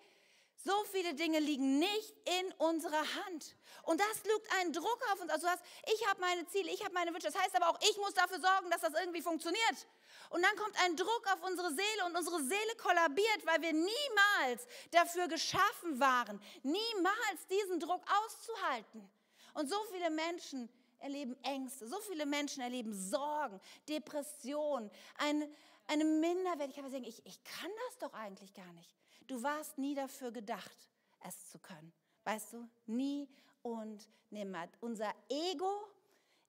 [0.64, 3.56] so viele Dinge liegen nicht in unserer Hand.
[3.84, 5.32] Und das lügt einen Druck auf uns.
[5.32, 7.28] Also du hast, ich habe meine Ziele, ich habe meine Wünsche.
[7.28, 9.88] Das heißt aber auch, ich muss dafür sorgen, dass das irgendwie funktioniert.
[10.34, 14.66] Und dann kommt ein Druck auf unsere Seele und unsere Seele kollabiert, weil wir niemals
[14.90, 19.08] dafür geschaffen waren, niemals diesen Druck auszuhalten.
[19.54, 25.48] Und so viele Menschen erleben Ängste, so viele Menschen erleben Sorgen, Depressionen, eine,
[25.86, 26.92] eine Minderwertigkeit.
[27.06, 28.92] Ich, ich kann das doch eigentlich gar nicht.
[29.28, 30.90] Du warst nie dafür gedacht,
[31.28, 31.94] es zu können.
[32.24, 33.30] Weißt du, nie
[33.62, 34.68] und nimmer.
[34.80, 35.88] Unser Ego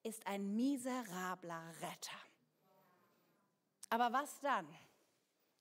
[0.02, 2.33] ist ein miserabler Retter.
[3.94, 4.66] Aber was dann?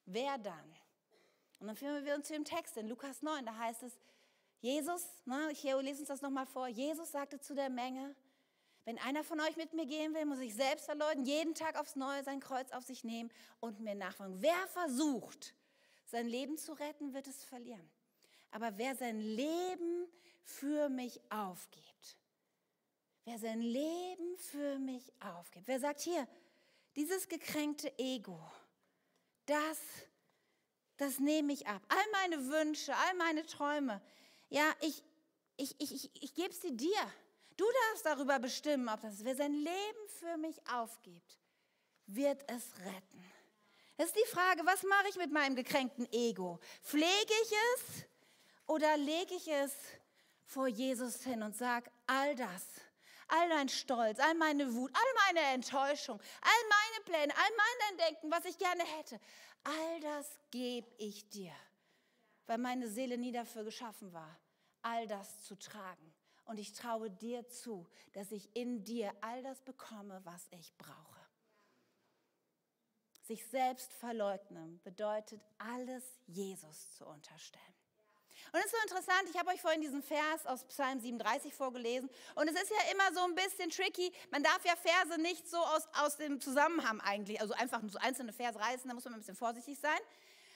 [0.06, 0.76] Wer dann?
[1.60, 3.94] Und dann führen wir uns zu dem Text in Lukas 9, da heißt es,
[4.60, 8.16] Jesus, ne, hier lesen uns das nochmal vor, Jesus sagte zu der Menge,
[8.86, 11.96] wenn einer von euch mit mir gehen will, muss ich selbst verleugnen, jeden Tag aufs
[11.96, 14.42] Neue sein Kreuz auf sich nehmen und mir nachfolgen.
[14.42, 15.54] Wer versucht,
[16.08, 17.88] sein Leben zu retten, wird es verlieren.
[18.50, 20.08] Aber wer sein Leben
[20.42, 22.18] für mich aufgibt,
[23.26, 26.28] wer sein Leben für mich aufgibt, wer sagt hier,
[26.96, 28.40] dieses gekränkte Ego,
[29.46, 29.80] das,
[30.98, 31.82] das nehme ich ab.
[31.90, 34.02] All meine Wünsche, all meine Träume,
[34.50, 35.04] ja, ich,
[35.58, 37.14] ich, ich, ich, ich gebe es dir.
[37.58, 39.24] Du darfst darüber bestimmen, ob das.
[39.24, 41.40] Wer sein Leben für mich aufgibt,
[42.08, 43.24] wird es retten.
[43.98, 46.60] Das ist die Frage, was mache ich mit meinem gekränkten Ego?
[46.82, 48.06] Pflege ich es
[48.66, 49.72] oder lege ich es
[50.46, 52.64] vor Jesus hin und sage, all das,
[53.28, 58.32] all dein Stolz, all meine Wut, all meine Enttäuschung, all meine Pläne, all mein Denken,
[58.32, 59.20] was ich gerne hätte,
[59.64, 61.54] all das gebe ich dir,
[62.48, 64.40] weil meine Seele nie dafür geschaffen war,
[64.82, 66.14] all das zu tragen.
[66.46, 71.20] Und ich traue dir zu, dass ich in dir all das bekomme, was ich brauche.
[73.22, 77.73] Sich selbst verleugnen bedeutet, alles Jesus zu unterstellen.
[78.52, 82.10] Und es ist so interessant, ich habe euch vorhin diesen Vers aus Psalm 37 vorgelesen.
[82.36, 84.12] Und es ist ja immer so ein bisschen tricky.
[84.32, 88.34] Man darf ja Verse nicht so aus, aus dem Zusammenhang eigentlich, also einfach so einzelne
[88.34, 90.00] Verse reißen, da muss man ein bisschen vorsichtig sein.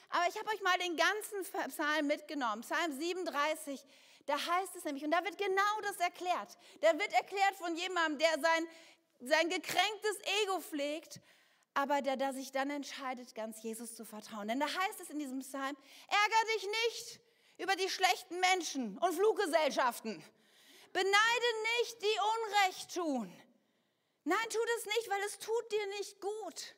[0.10, 2.62] Aber ich habe euch mal den ganzen Psalm mitgenommen.
[2.62, 3.84] Psalm 37,
[4.26, 6.58] da heißt es nämlich, und da wird genau das erklärt.
[6.82, 8.67] Da wird erklärt von jemandem, der sein
[9.19, 11.21] sein gekränktes Ego pflegt,
[11.73, 14.47] aber der, der sich dann entscheidet, ganz Jesus zu vertrauen.
[14.47, 15.76] Denn da heißt es in diesem Psalm,
[16.08, 17.19] ärger dich nicht
[17.58, 20.24] über die schlechten Menschen und Fluggesellschaften.
[20.93, 21.46] Beneide
[21.80, 23.41] nicht, die Unrecht tun.
[24.24, 26.76] Nein, tu das nicht, weil es tut dir nicht gut.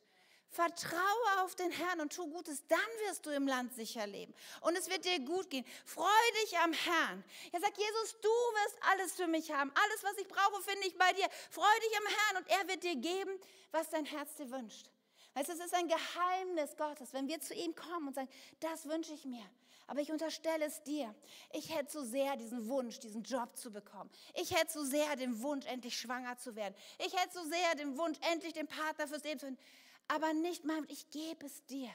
[0.52, 4.34] Vertraue auf den Herrn und tu Gutes, dann wirst du im Land sicher leben.
[4.62, 5.66] Und es wird dir gut gehen.
[5.86, 6.08] Freu
[6.44, 7.24] dich am Herrn.
[7.52, 9.72] Er sagt, Jesus, du wirst alles für mich haben.
[9.76, 11.28] Alles, was ich brauche, finde ich bei dir.
[11.52, 13.40] Freu dich am Herrn und er wird dir geben,
[13.72, 14.90] was dein Herz dir wünscht.
[15.36, 18.88] Weißt du, es ist ein Geheimnis Gottes, wenn wir zu ihm kommen und sagen, das
[18.88, 19.48] wünsche ich mir.
[19.90, 21.14] Aber ich unterstelle es dir.
[21.52, 24.10] Ich hätte so sehr diesen Wunsch, diesen Job zu bekommen.
[24.36, 26.76] Ich hätte so sehr den Wunsch, endlich schwanger zu werden.
[27.06, 29.62] Ich hätte so sehr den Wunsch, endlich den Partner fürs Leben zu finden
[30.10, 31.92] aber nicht mein, ich gebe es dir.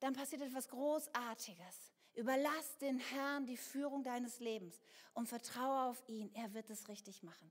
[0.00, 1.92] Dann passiert etwas Großartiges.
[2.14, 4.80] Überlass den Herrn die Führung deines Lebens
[5.14, 6.30] und vertraue auf ihn.
[6.34, 7.50] Er wird es richtig machen.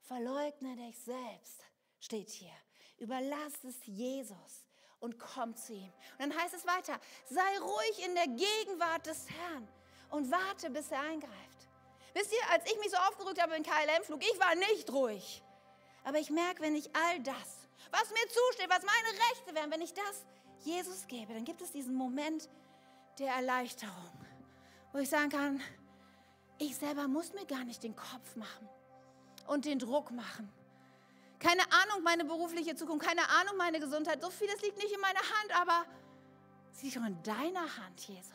[0.00, 1.64] Verleugne dich selbst,
[2.00, 2.52] steht hier.
[2.98, 4.67] Überlass es Jesus
[5.00, 5.92] und komm zu ihm.
[6.18, 9.68] Und dann heißt es weiter, sei ruhig in der Gegenwart des Herrn
[10.10, 11.68] und warte, bis er eingreift.
[12.14, 15.42] Wisst ihr, als ich mich so aufgerückt habe im KLM-Flug, ich war nicht ruhig.
[16.04, 19.80] Aber ich merke, wenn ich all das was mir zusteht, was meine Rechte wären, wenn
[19.80, 20.24] ich das
[20.64, 22.48] Jesus gebe, dann gibt es diesen Moment
[23.18, 24.12] der Erleichterung,
[24.92, 25.60] wo ich sagen kann,
[26.58, 28.68] ich selber muss mir gar nicht den Kopf machen
[29.46, 30.52] und den Druck machen.
[31.38, 34.20] Keine Ahnung, meine berufliche Zukunft, keine Ahnung, meine Gesundheit.
[34.20, 35.84] So vieles liegt nicht in meiner Hand, aber
[36.72, 38.32] es liegt in deiner Hand, Jesus.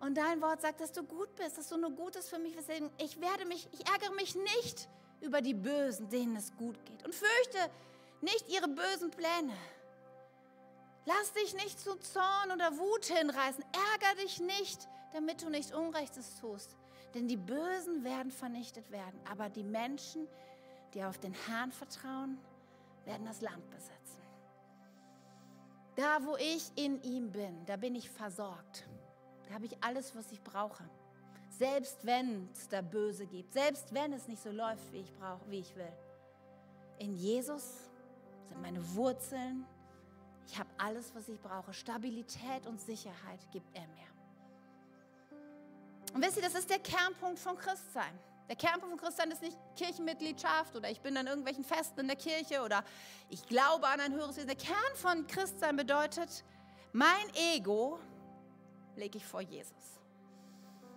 [0.00, 2.70] Und dein Wort sagt, dass du gut bist, dass du nur Gutes für mich bist.
[2.98, 4.88] Ich werde mich, ich ärgere mich nicht
[5.20, 7.04] über die Bösen, denen es gut geht.
[7.04, 7.70] Und fürchte
[8.20, 9.56] nicht ihre bösen Pläne.
[11.06, 13.64] Lass dich nicht zu Zorn oder Wut hinreißen.
[13.92, 16.76] Ärger dich nicht, damit du nicht Unrechtes tust.
[17.14, 19.18] Denn die Bösen werden vernichtet werden.
[19.30, 20.45] Aber die Menschen, die
[21.04, 22.38] auf den Herrn vertrauen,
[23.04, 23.96] werden das Land besitzen.
[25.96, 28.86] Da, wo ich in ihm bin, da bin ich versorgt.
[29.48, 30.84] Da habe ich alles, was ich brauche.
[31.48, 35.50] Selbst wenn es da Böse gibt, selbst wenn es nicht so läuft, wie ich brauche,
[35.50, 35.92] wie ich will.
[36.98, 37.88] In Jesus
[38.46, 39.64] sind meine Wurzeln.
[40.46, 41.72] Ich habe alles, was ich brauche.
[41.72, 44.06] Stabilität und Sicherheit gibt er mir.
[46.14, 48.18] Und wisst ihr, das ist der Kernpunkt von Christsein.
[48.48, 52.16] Der Kernpunkt von Christsein ist nicht Kirchenmitgliedschaft oder ich bin an irgendwelchen Festen in der
[52.16, 52.84] Kirche oder
[53.28, 54.46] ich glaube an ein höheres Wesen.
[54.46, 56.44] Der Kern von Christsein bedeutet,
[56.92, 57.98] mein Ego
[58.94, 60.00] lege ich vor Jesus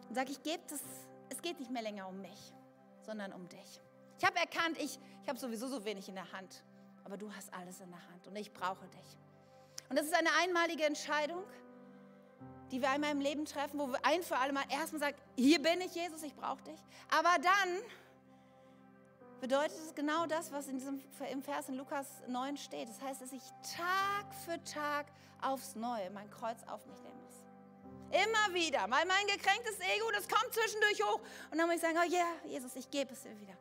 [0.07, 0.81] und sage, ich gebe das,
[1.29, 2.53] es geht nicht mehr länger um mich,
[3.01, 3.81] sondern um dich.
[4.17, 6.63] Ich habe erkannt, ich, ich habe sowieso so wenig in der Hand,
[7.03, 9.17] aber du hast alles in der Hand und ich brauche dich.
[9.89, 11.43] Und das ist eine einmalige Entscheidung,
[12.71, 15.61] die wir einmal im Leben treffen, wo wir ein für alle Mal erstmal sagen, hier
[15.61, 16.79] bin ich, Jesus, ich brauche dich.
[17.09, 17.81] Aber dann
[19.41, 21.01] bedeutet es genau das, was in diesem,
[21.31, 22.89] im Vers in Lukas 9 steht.
[22.89, 23.43] Das heißt, dass ich
[23.75, 25.07] Tag für Tag
[25.41, 27.19] aufs Neue mein Kreuz auf mich nehme.
[28.11, 31.21] Immer wieder, weil mein gekränktes Ego, das kommt zwischendurch hoch.
[31.51, 33.53] Und dann muss ich sagen, oh ja, yeah, Jesus, ich gebe es dir wieder.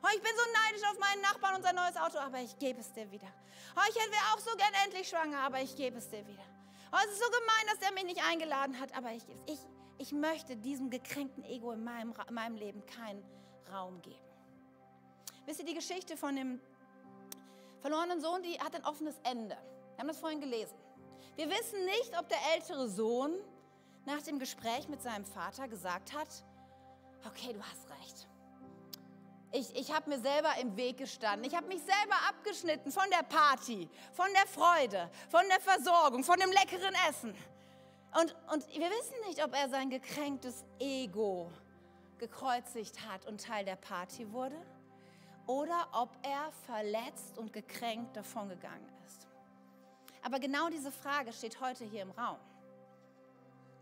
[0.00, 2.80] Oh, ich bin so neidisch auf meinen Nachbarn und sein neues Auto, aber ich gebe
[2.80, 3.26] es dir wieder.
[3.74, 6.44] Oh, ich wäre auch so gern endlich schwanger, aber ich gebe es dir wieder.
[6.92, 9.24] Oh, es ist so gemein, dass er mich nicht eingeladen hat, aber ich.
[9.46, 9.58] Ich,
[9.98, 13.24] ich möchte diesem gekränkten Ego in meinem, in meinem Leben keinen
[13.72, 14.20] Raum geben.
[15.46, 16.60] Wisst ihr, die Geschichte von dem
[17.80, 19.56] verlorenen Sohn, die hat ein offenes Ende.
[19.94, 20.74] Wir haben das vorhin gelesen.
[21.36, 23.34] Wir wissen nicht, ob der ältere Sohn
[24.04, 26.28] nach dem Gespräch mit seinem Vater gesagt hat,
[27.26, 28.28] okay, du hast recht.
[29.56, 31.48] Ich, ich habe mir selber im Weg gestanden.
[31.48, 36.38] Ich habe mich selber abgeschnitten von der Party, von der Freude, von der Versorgung, von
[36.38, 37.34] dem leckeren Essen.
[38.20, 41.50] Und, und wir wissen nicht, ob er sein gekränktes Ego
[42.18, 44.56] gekreuzigt hat und Teil der Party wurde
[45.46, 49.26] oder ob er verletzt und gekränkt davongegangen ist.
[50.22, 52.38] Aber genau diese Frage steht heute hier im Raum.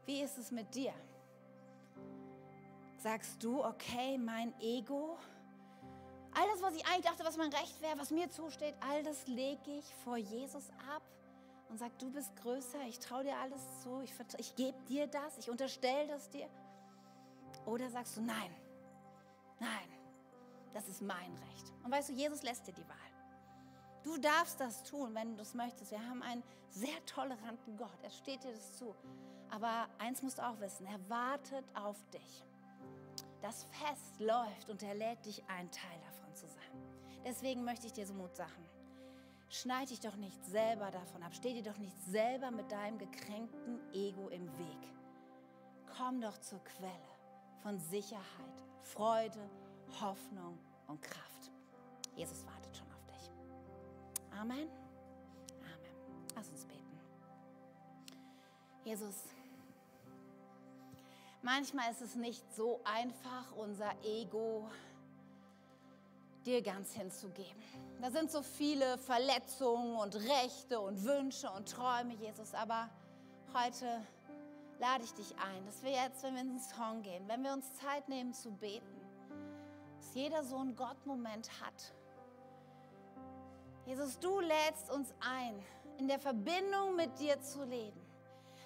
[0.07, 0.93] Wie ist es mit dir?
[2.99, 5.19] Sagst du, okay, mein Ego,
[6.35, 9.27] all das, was ich eigentlich dachte, was mein Recht wäre, was mir zusteht, all das
[9.27, 11.03] lege ich vor Jesus ab
[11.69, 15.39] und sag, du bist größer, ich traue dir alles zu, ich, ich gebe dir das,
[15.39, 16.49] ich unterstelle das dir.
[17.67, 18.55] Oder sagst du, nein,
[19.59, 19.89] nein,
[20.73, 21.73] das ist mein Recht.
[21.83, 22.97] Und weißt du, Jesus lässt dir die Wahl.
[24.03, 25.91] Du darfst das tun, wenn du das möchtest.
[25.91, 27.99] Wir haben einen sehr toleranten Gott.
[28.03, 28.95] Er steht dir das zu.
[29.51, 32.45] Aber eins musst du auch wissen, er wartet auf dich.
[33.41, 36.04] Das Fest läuft und er lädt dich ein, Teil.
[37.25, 38.69] Deswegen möchte ich dir so Mut sagen.
[39.49, 41.35] Schneid dich doch nicht selber davon ab.
[41.35, 44.89] Steh dir doch nicht selber mit deinem gekränkten Ego im Weg.
[45.97, 46.91] Komm doch zur Quelle
[47.63, 49.39] von Sicherheit, Freude,
[50.01, 50.59] Hoffnung
[50.89, 51.53] und Kraft.
[52.17, 53.31] Jesus wartet schon auf dich.
[54.33, 54.69] Amen.
[55.61, 56.29] Amen.
[56.35, 57.01] Lass uns beten.
[58.85, 59.23] Jesus,
[61.43, 64.69] manchmal ist es nicht so einfach, unser Ego
[66.47, 67.61] dir ganz hinzugeben.
[68.01, 72.91] Da sind so viele Verletzungen und Rechte und Wünsche und Träume, Jesus, aber
[73.55, 74.03] heute
[74.79, 77.53] lade ich dich ein, dass wir jetzt, wenn wir in den Song gehen, wenn wir
[77.53, 79.01] uns Zeit nehmen zu beten,
[79.99, 81.95] dass jeder so einen Gott-Moment hat.
[83.87, 85.55] Jesus, du lädst uns ein,
[85.99, 88.04] in der Verbindung mit dir zu leben.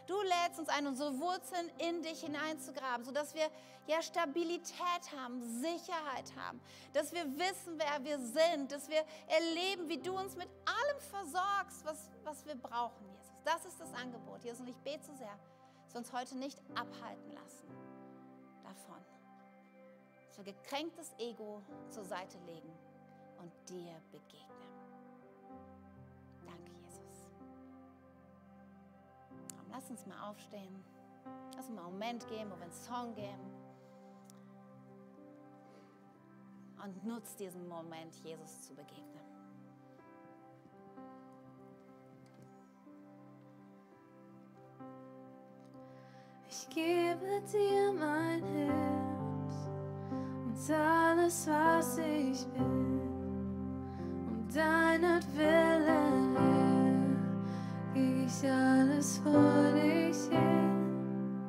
[0.08, 3.46] Du lädst uns ein, unsere Wurzeln in dich hineinzugraben, sodass wir
[3.86, 6.62] ja Stabilität haben, Sicherheit haben,
[6.94, 11.84] dass wir wissen, wer wir sind, dass wir erleben, wie du uns mit allem versorgst,
[11.84, 13.34] was, was wir brauchen, Jesus.
[13.44, 14.60] Das ist das Angebot, Jesus.
[14.60, 15.38] Und ich bete so sehr,
[15.84, 17.68] dass wir uns heute nicht abhalten lassen
[18.62, 19.04] davon,
[20.26, 22.72] dass wir gekränktes Ego zur Seite legen
[23.40, 24.47] und dir begegnen.
[29.78, 30.74] Lass uns mal aufstehen.
[31.56, 33.54] Lass uns mal einen Moment geben, wo wir einen Song geben.
[36.82, 39.22] Und nutz diesen Moment, Jesus zu begegnen.
[46.48, 49.68] Ich gebe dir mein Herz
[50.44, 53.00] und alles, was ich will,
[54.26, 56.47] um deinetwillen,
[58.28, 61.40] ich alles vor dich hin.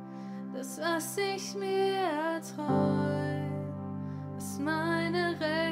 [0.54, 1.98] Das, was ich mir
[2.34, 3.50] erträume,
[4.36, 5.69] was meine Rechte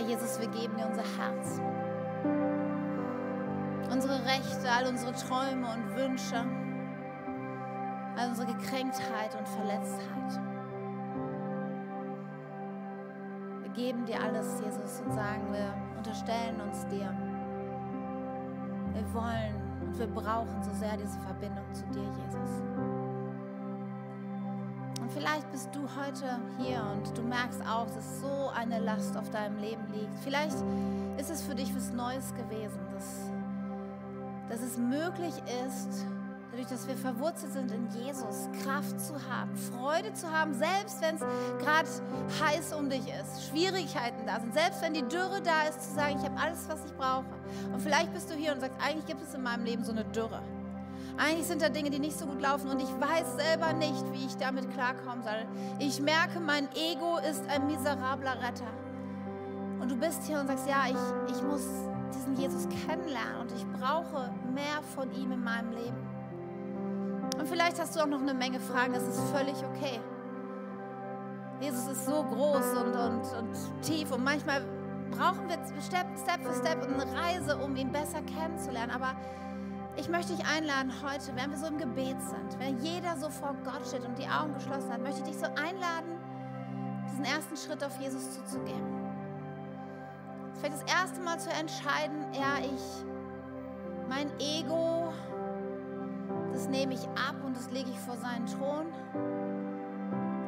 [0.00, 1.60] Ja, Jesus, wir geben dir unser Herz.
[3.92, 6.44] Unsere Rechte, all unsere Träume und Wünsche,
[8.16, 10.40] all unsere Gekränktheit und Verletztheit.
[13.62, 17.14] Wir geben dir alles, Jesus, und sagen, wir unterstellen uns dir.
[18.94, 22.62] Wir wollen und wir brauchen so sehr diese Verbindung zu dir, Jesus.
[25.00, 29.28] Und vielleicht bist du heute hier und du merkst auch, dass so eine Last auf
[29.30, 30.18] deinem Leben liegt.
[30.24, 30.56] Vielleicht
[31.18, 33.30] ist es für dich was Neues gewesen, dass,
[34.48, 35.34] dass es möglich
[35.66, 36.06] ist,
[36.50, 41.16] dadurch, dass wir verwurzelt sind in Jesus, Kraft zu haben, Freude zu haben, selbst wenn
[41.16, 41.22] es
[41.62, 41.88] gerade
[42.42, 46.16] heiß um dich ist, Schwierigkeiten da sind, selbst wenn die Dürre da ist, zu sagen,
[46.18, 47.24] ich habe alles, was ich brauche.
[47.72, 50.04] Und vielleicht bist du hier und sagst, eigentlich gibt es in meinem Leben so eine
[50.04, 50.42] Dürre.
[51.16, 54.26] Eigentlich sind da Dinge, die nicht so gut laufen und ich weiß selber nicht, wie
[54.26, 55.46] ich damit klarkommen soll.
[55.78, 58.72] Ich merke, mein Ego ist ein miserabler Retter.
[59.90, 61.66] Du bist hier und sagst, ja, ich, ich muss
[62.14, 66.06] diesen Jesus kennenlernen und ich brauche mehr von ihm in meinem Leben.
[67.36, 69.98] Und vielleicht hast du auch noch eine Menge Fragen, das ist völlig okay.
[71.60, 74.62] Jesus ist so groß und, und, und tief und manchmal
[75.10, 78.92] brauchen wir Step, Step für Step eine Reise, um ihn besser kennenzulernen.
[78.92, 79.16] Aber
[79.96, 83.56] ich möchte dich einladen heute, wenn wir so im Gebet sind, wenn jeder so vor
[83.64, 86.16] Gott steht und die Augen geschlossen hat, möchte ich dich so einladen,
[87.10, 88.99] diesen ersten Schritt auf Jesus zuzugeben.
[90.60, 93.04] Vielleicht das erste Mal zu entscheiden, ja, ich,
[94.10, 95.10] mein Ego,
[96.52, 98.86] das nehme ich ab und das lege ich vor seinen Thron,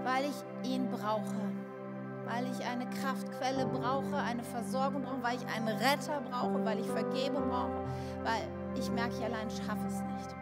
[0.05, 1.23] weil ich ihn brauche,
[2.27, 6.91] weil ich eine Kraftquelle brauche, eine Versorgung brauche, weil ich einen Retter brauche, weil ich
[6.91, 7.83] Vergebung brauche,
[8.23, 8.47] weil
[8.79, 10.37] ich merke, ich allein schaffe es nicht.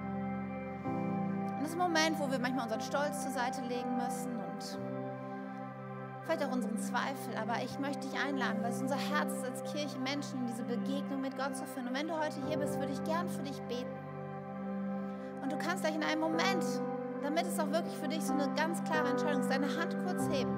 [0.85, 4.90] Und das ist ein Moment, wo wir manchmal unseren Stolz zur Seite legen müssen und
[6.25, 7.37] vielleicht auch unseren Zweifel.
[7.41, 10.65] Aber ich möchte dich einladen, weil es unser Herz ist, als Kirche Menschen in diese
[10.65, 11.89] Begegnung mit Gott zu finden.
[11.89, 13.91] Und wenn du heute hier bist, würde ich gern für dich beten.
[15.43, 16.65] Und du kannst gleich in einem Moment,
[17.23, 20.29] damit es auch wirklich für dich so eine ganz klare Entscheidung ist, deine Hand kurz
[20.29, 20.53] heben.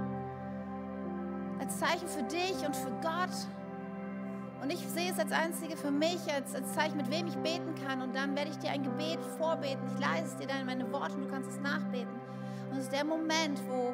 [1.58, 3.30] Als Zeichen für dich und für Gott.
[4.62, 7.74] Und ich sehe es als einzige für mich, als, als Zeichen, mit wem ich beten
[7.86, 8.00] kann.
[8.00, 9.82] Und dann werde ich dir ein Gebet vorbeten.
[9.92, 12.12] Ich leise es dir dann in meine Worte und du kannst es nachbeten.
[12.70, 13.92] Und es ist der Moment, wo,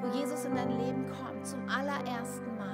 [0.00, 2.66] wo Jesus in dein Leben kommt, zum allerersten Mal.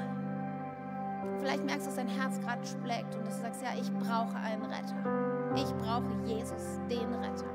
[1.39, 4.63] Vielleicht merkst du, dass dein Herz gerade schlägt und du sagst, ja, ich brauche einen
[4.63, 4.95] Retter.
[5.57, 7.47] Ich brauche Jesus, den Retter.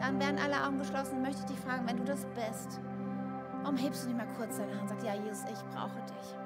[0.00, 1.22] Dann werden alle Augen geschlossen.
[1.22, 2.80] Möchte ich dich fragen, wenn du das bist,
[3.62, 6.36] warum hebst du nicht mal kurz deine Hand und sagst, ja, Jesus, ich brauche dich.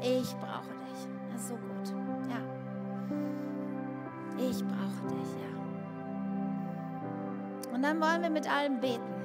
[0.00, 1.08] Ich brauche dich.
[1.32, 1.88] Das ist so gut.
[2.28, 2.38] Ja.
[4.36, 5.52] Ich brauche dich, ja.
[7.72, 9.21] Und dann wollen wir mit allen beten.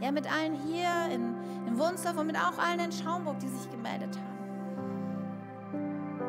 [0.00, 1.34] Ja, mit allen hier in,
[1.66, 4.30] in Wunsdorf und mit auch allen in Schaumburg, die sich gemeldet haben.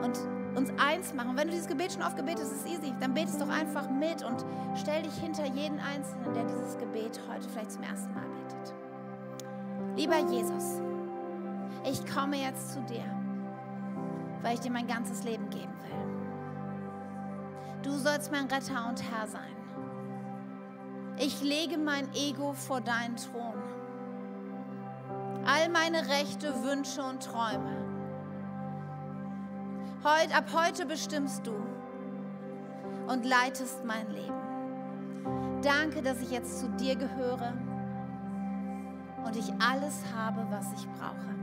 [0.03, 0.19] Und
[0.55, 1.37] uns eins machen.
[1.37, 2.93] Wenn du dieses Gebet schon oft gebetest, ist es easy.
[2.99, 4.45] Dann betest doch einfach mit und
[4.75, 8.73] stell dich hinter jeden Einzelnen, der dieses Gebet heute vielleicht zum ersten Mal betet.
[9.95, 10.81] Lieber Jesus,
[11.89, 13.05] ich komme jetzt zu dir,
[14.41, 15.91] weil ich dir mein ganzes Leben geben will.
[17.83, 19.55] Du sollst mein Retter und Herr sein.
[21.17, 23.60] Ich lege mein Ego vor deinen Thron.
[25.45, 27.75] All meine Rechte, Wünsche und Träume.
[30.03, 31.53] Heut, ab heute bestimmst du
[33.07, 35.61] und leitest mein Leben.
[35.63, 37.53] Danke, dass ich jetzt zu dir gehöre
[39.25, 41.40] und ich alles habe, was ich brauche.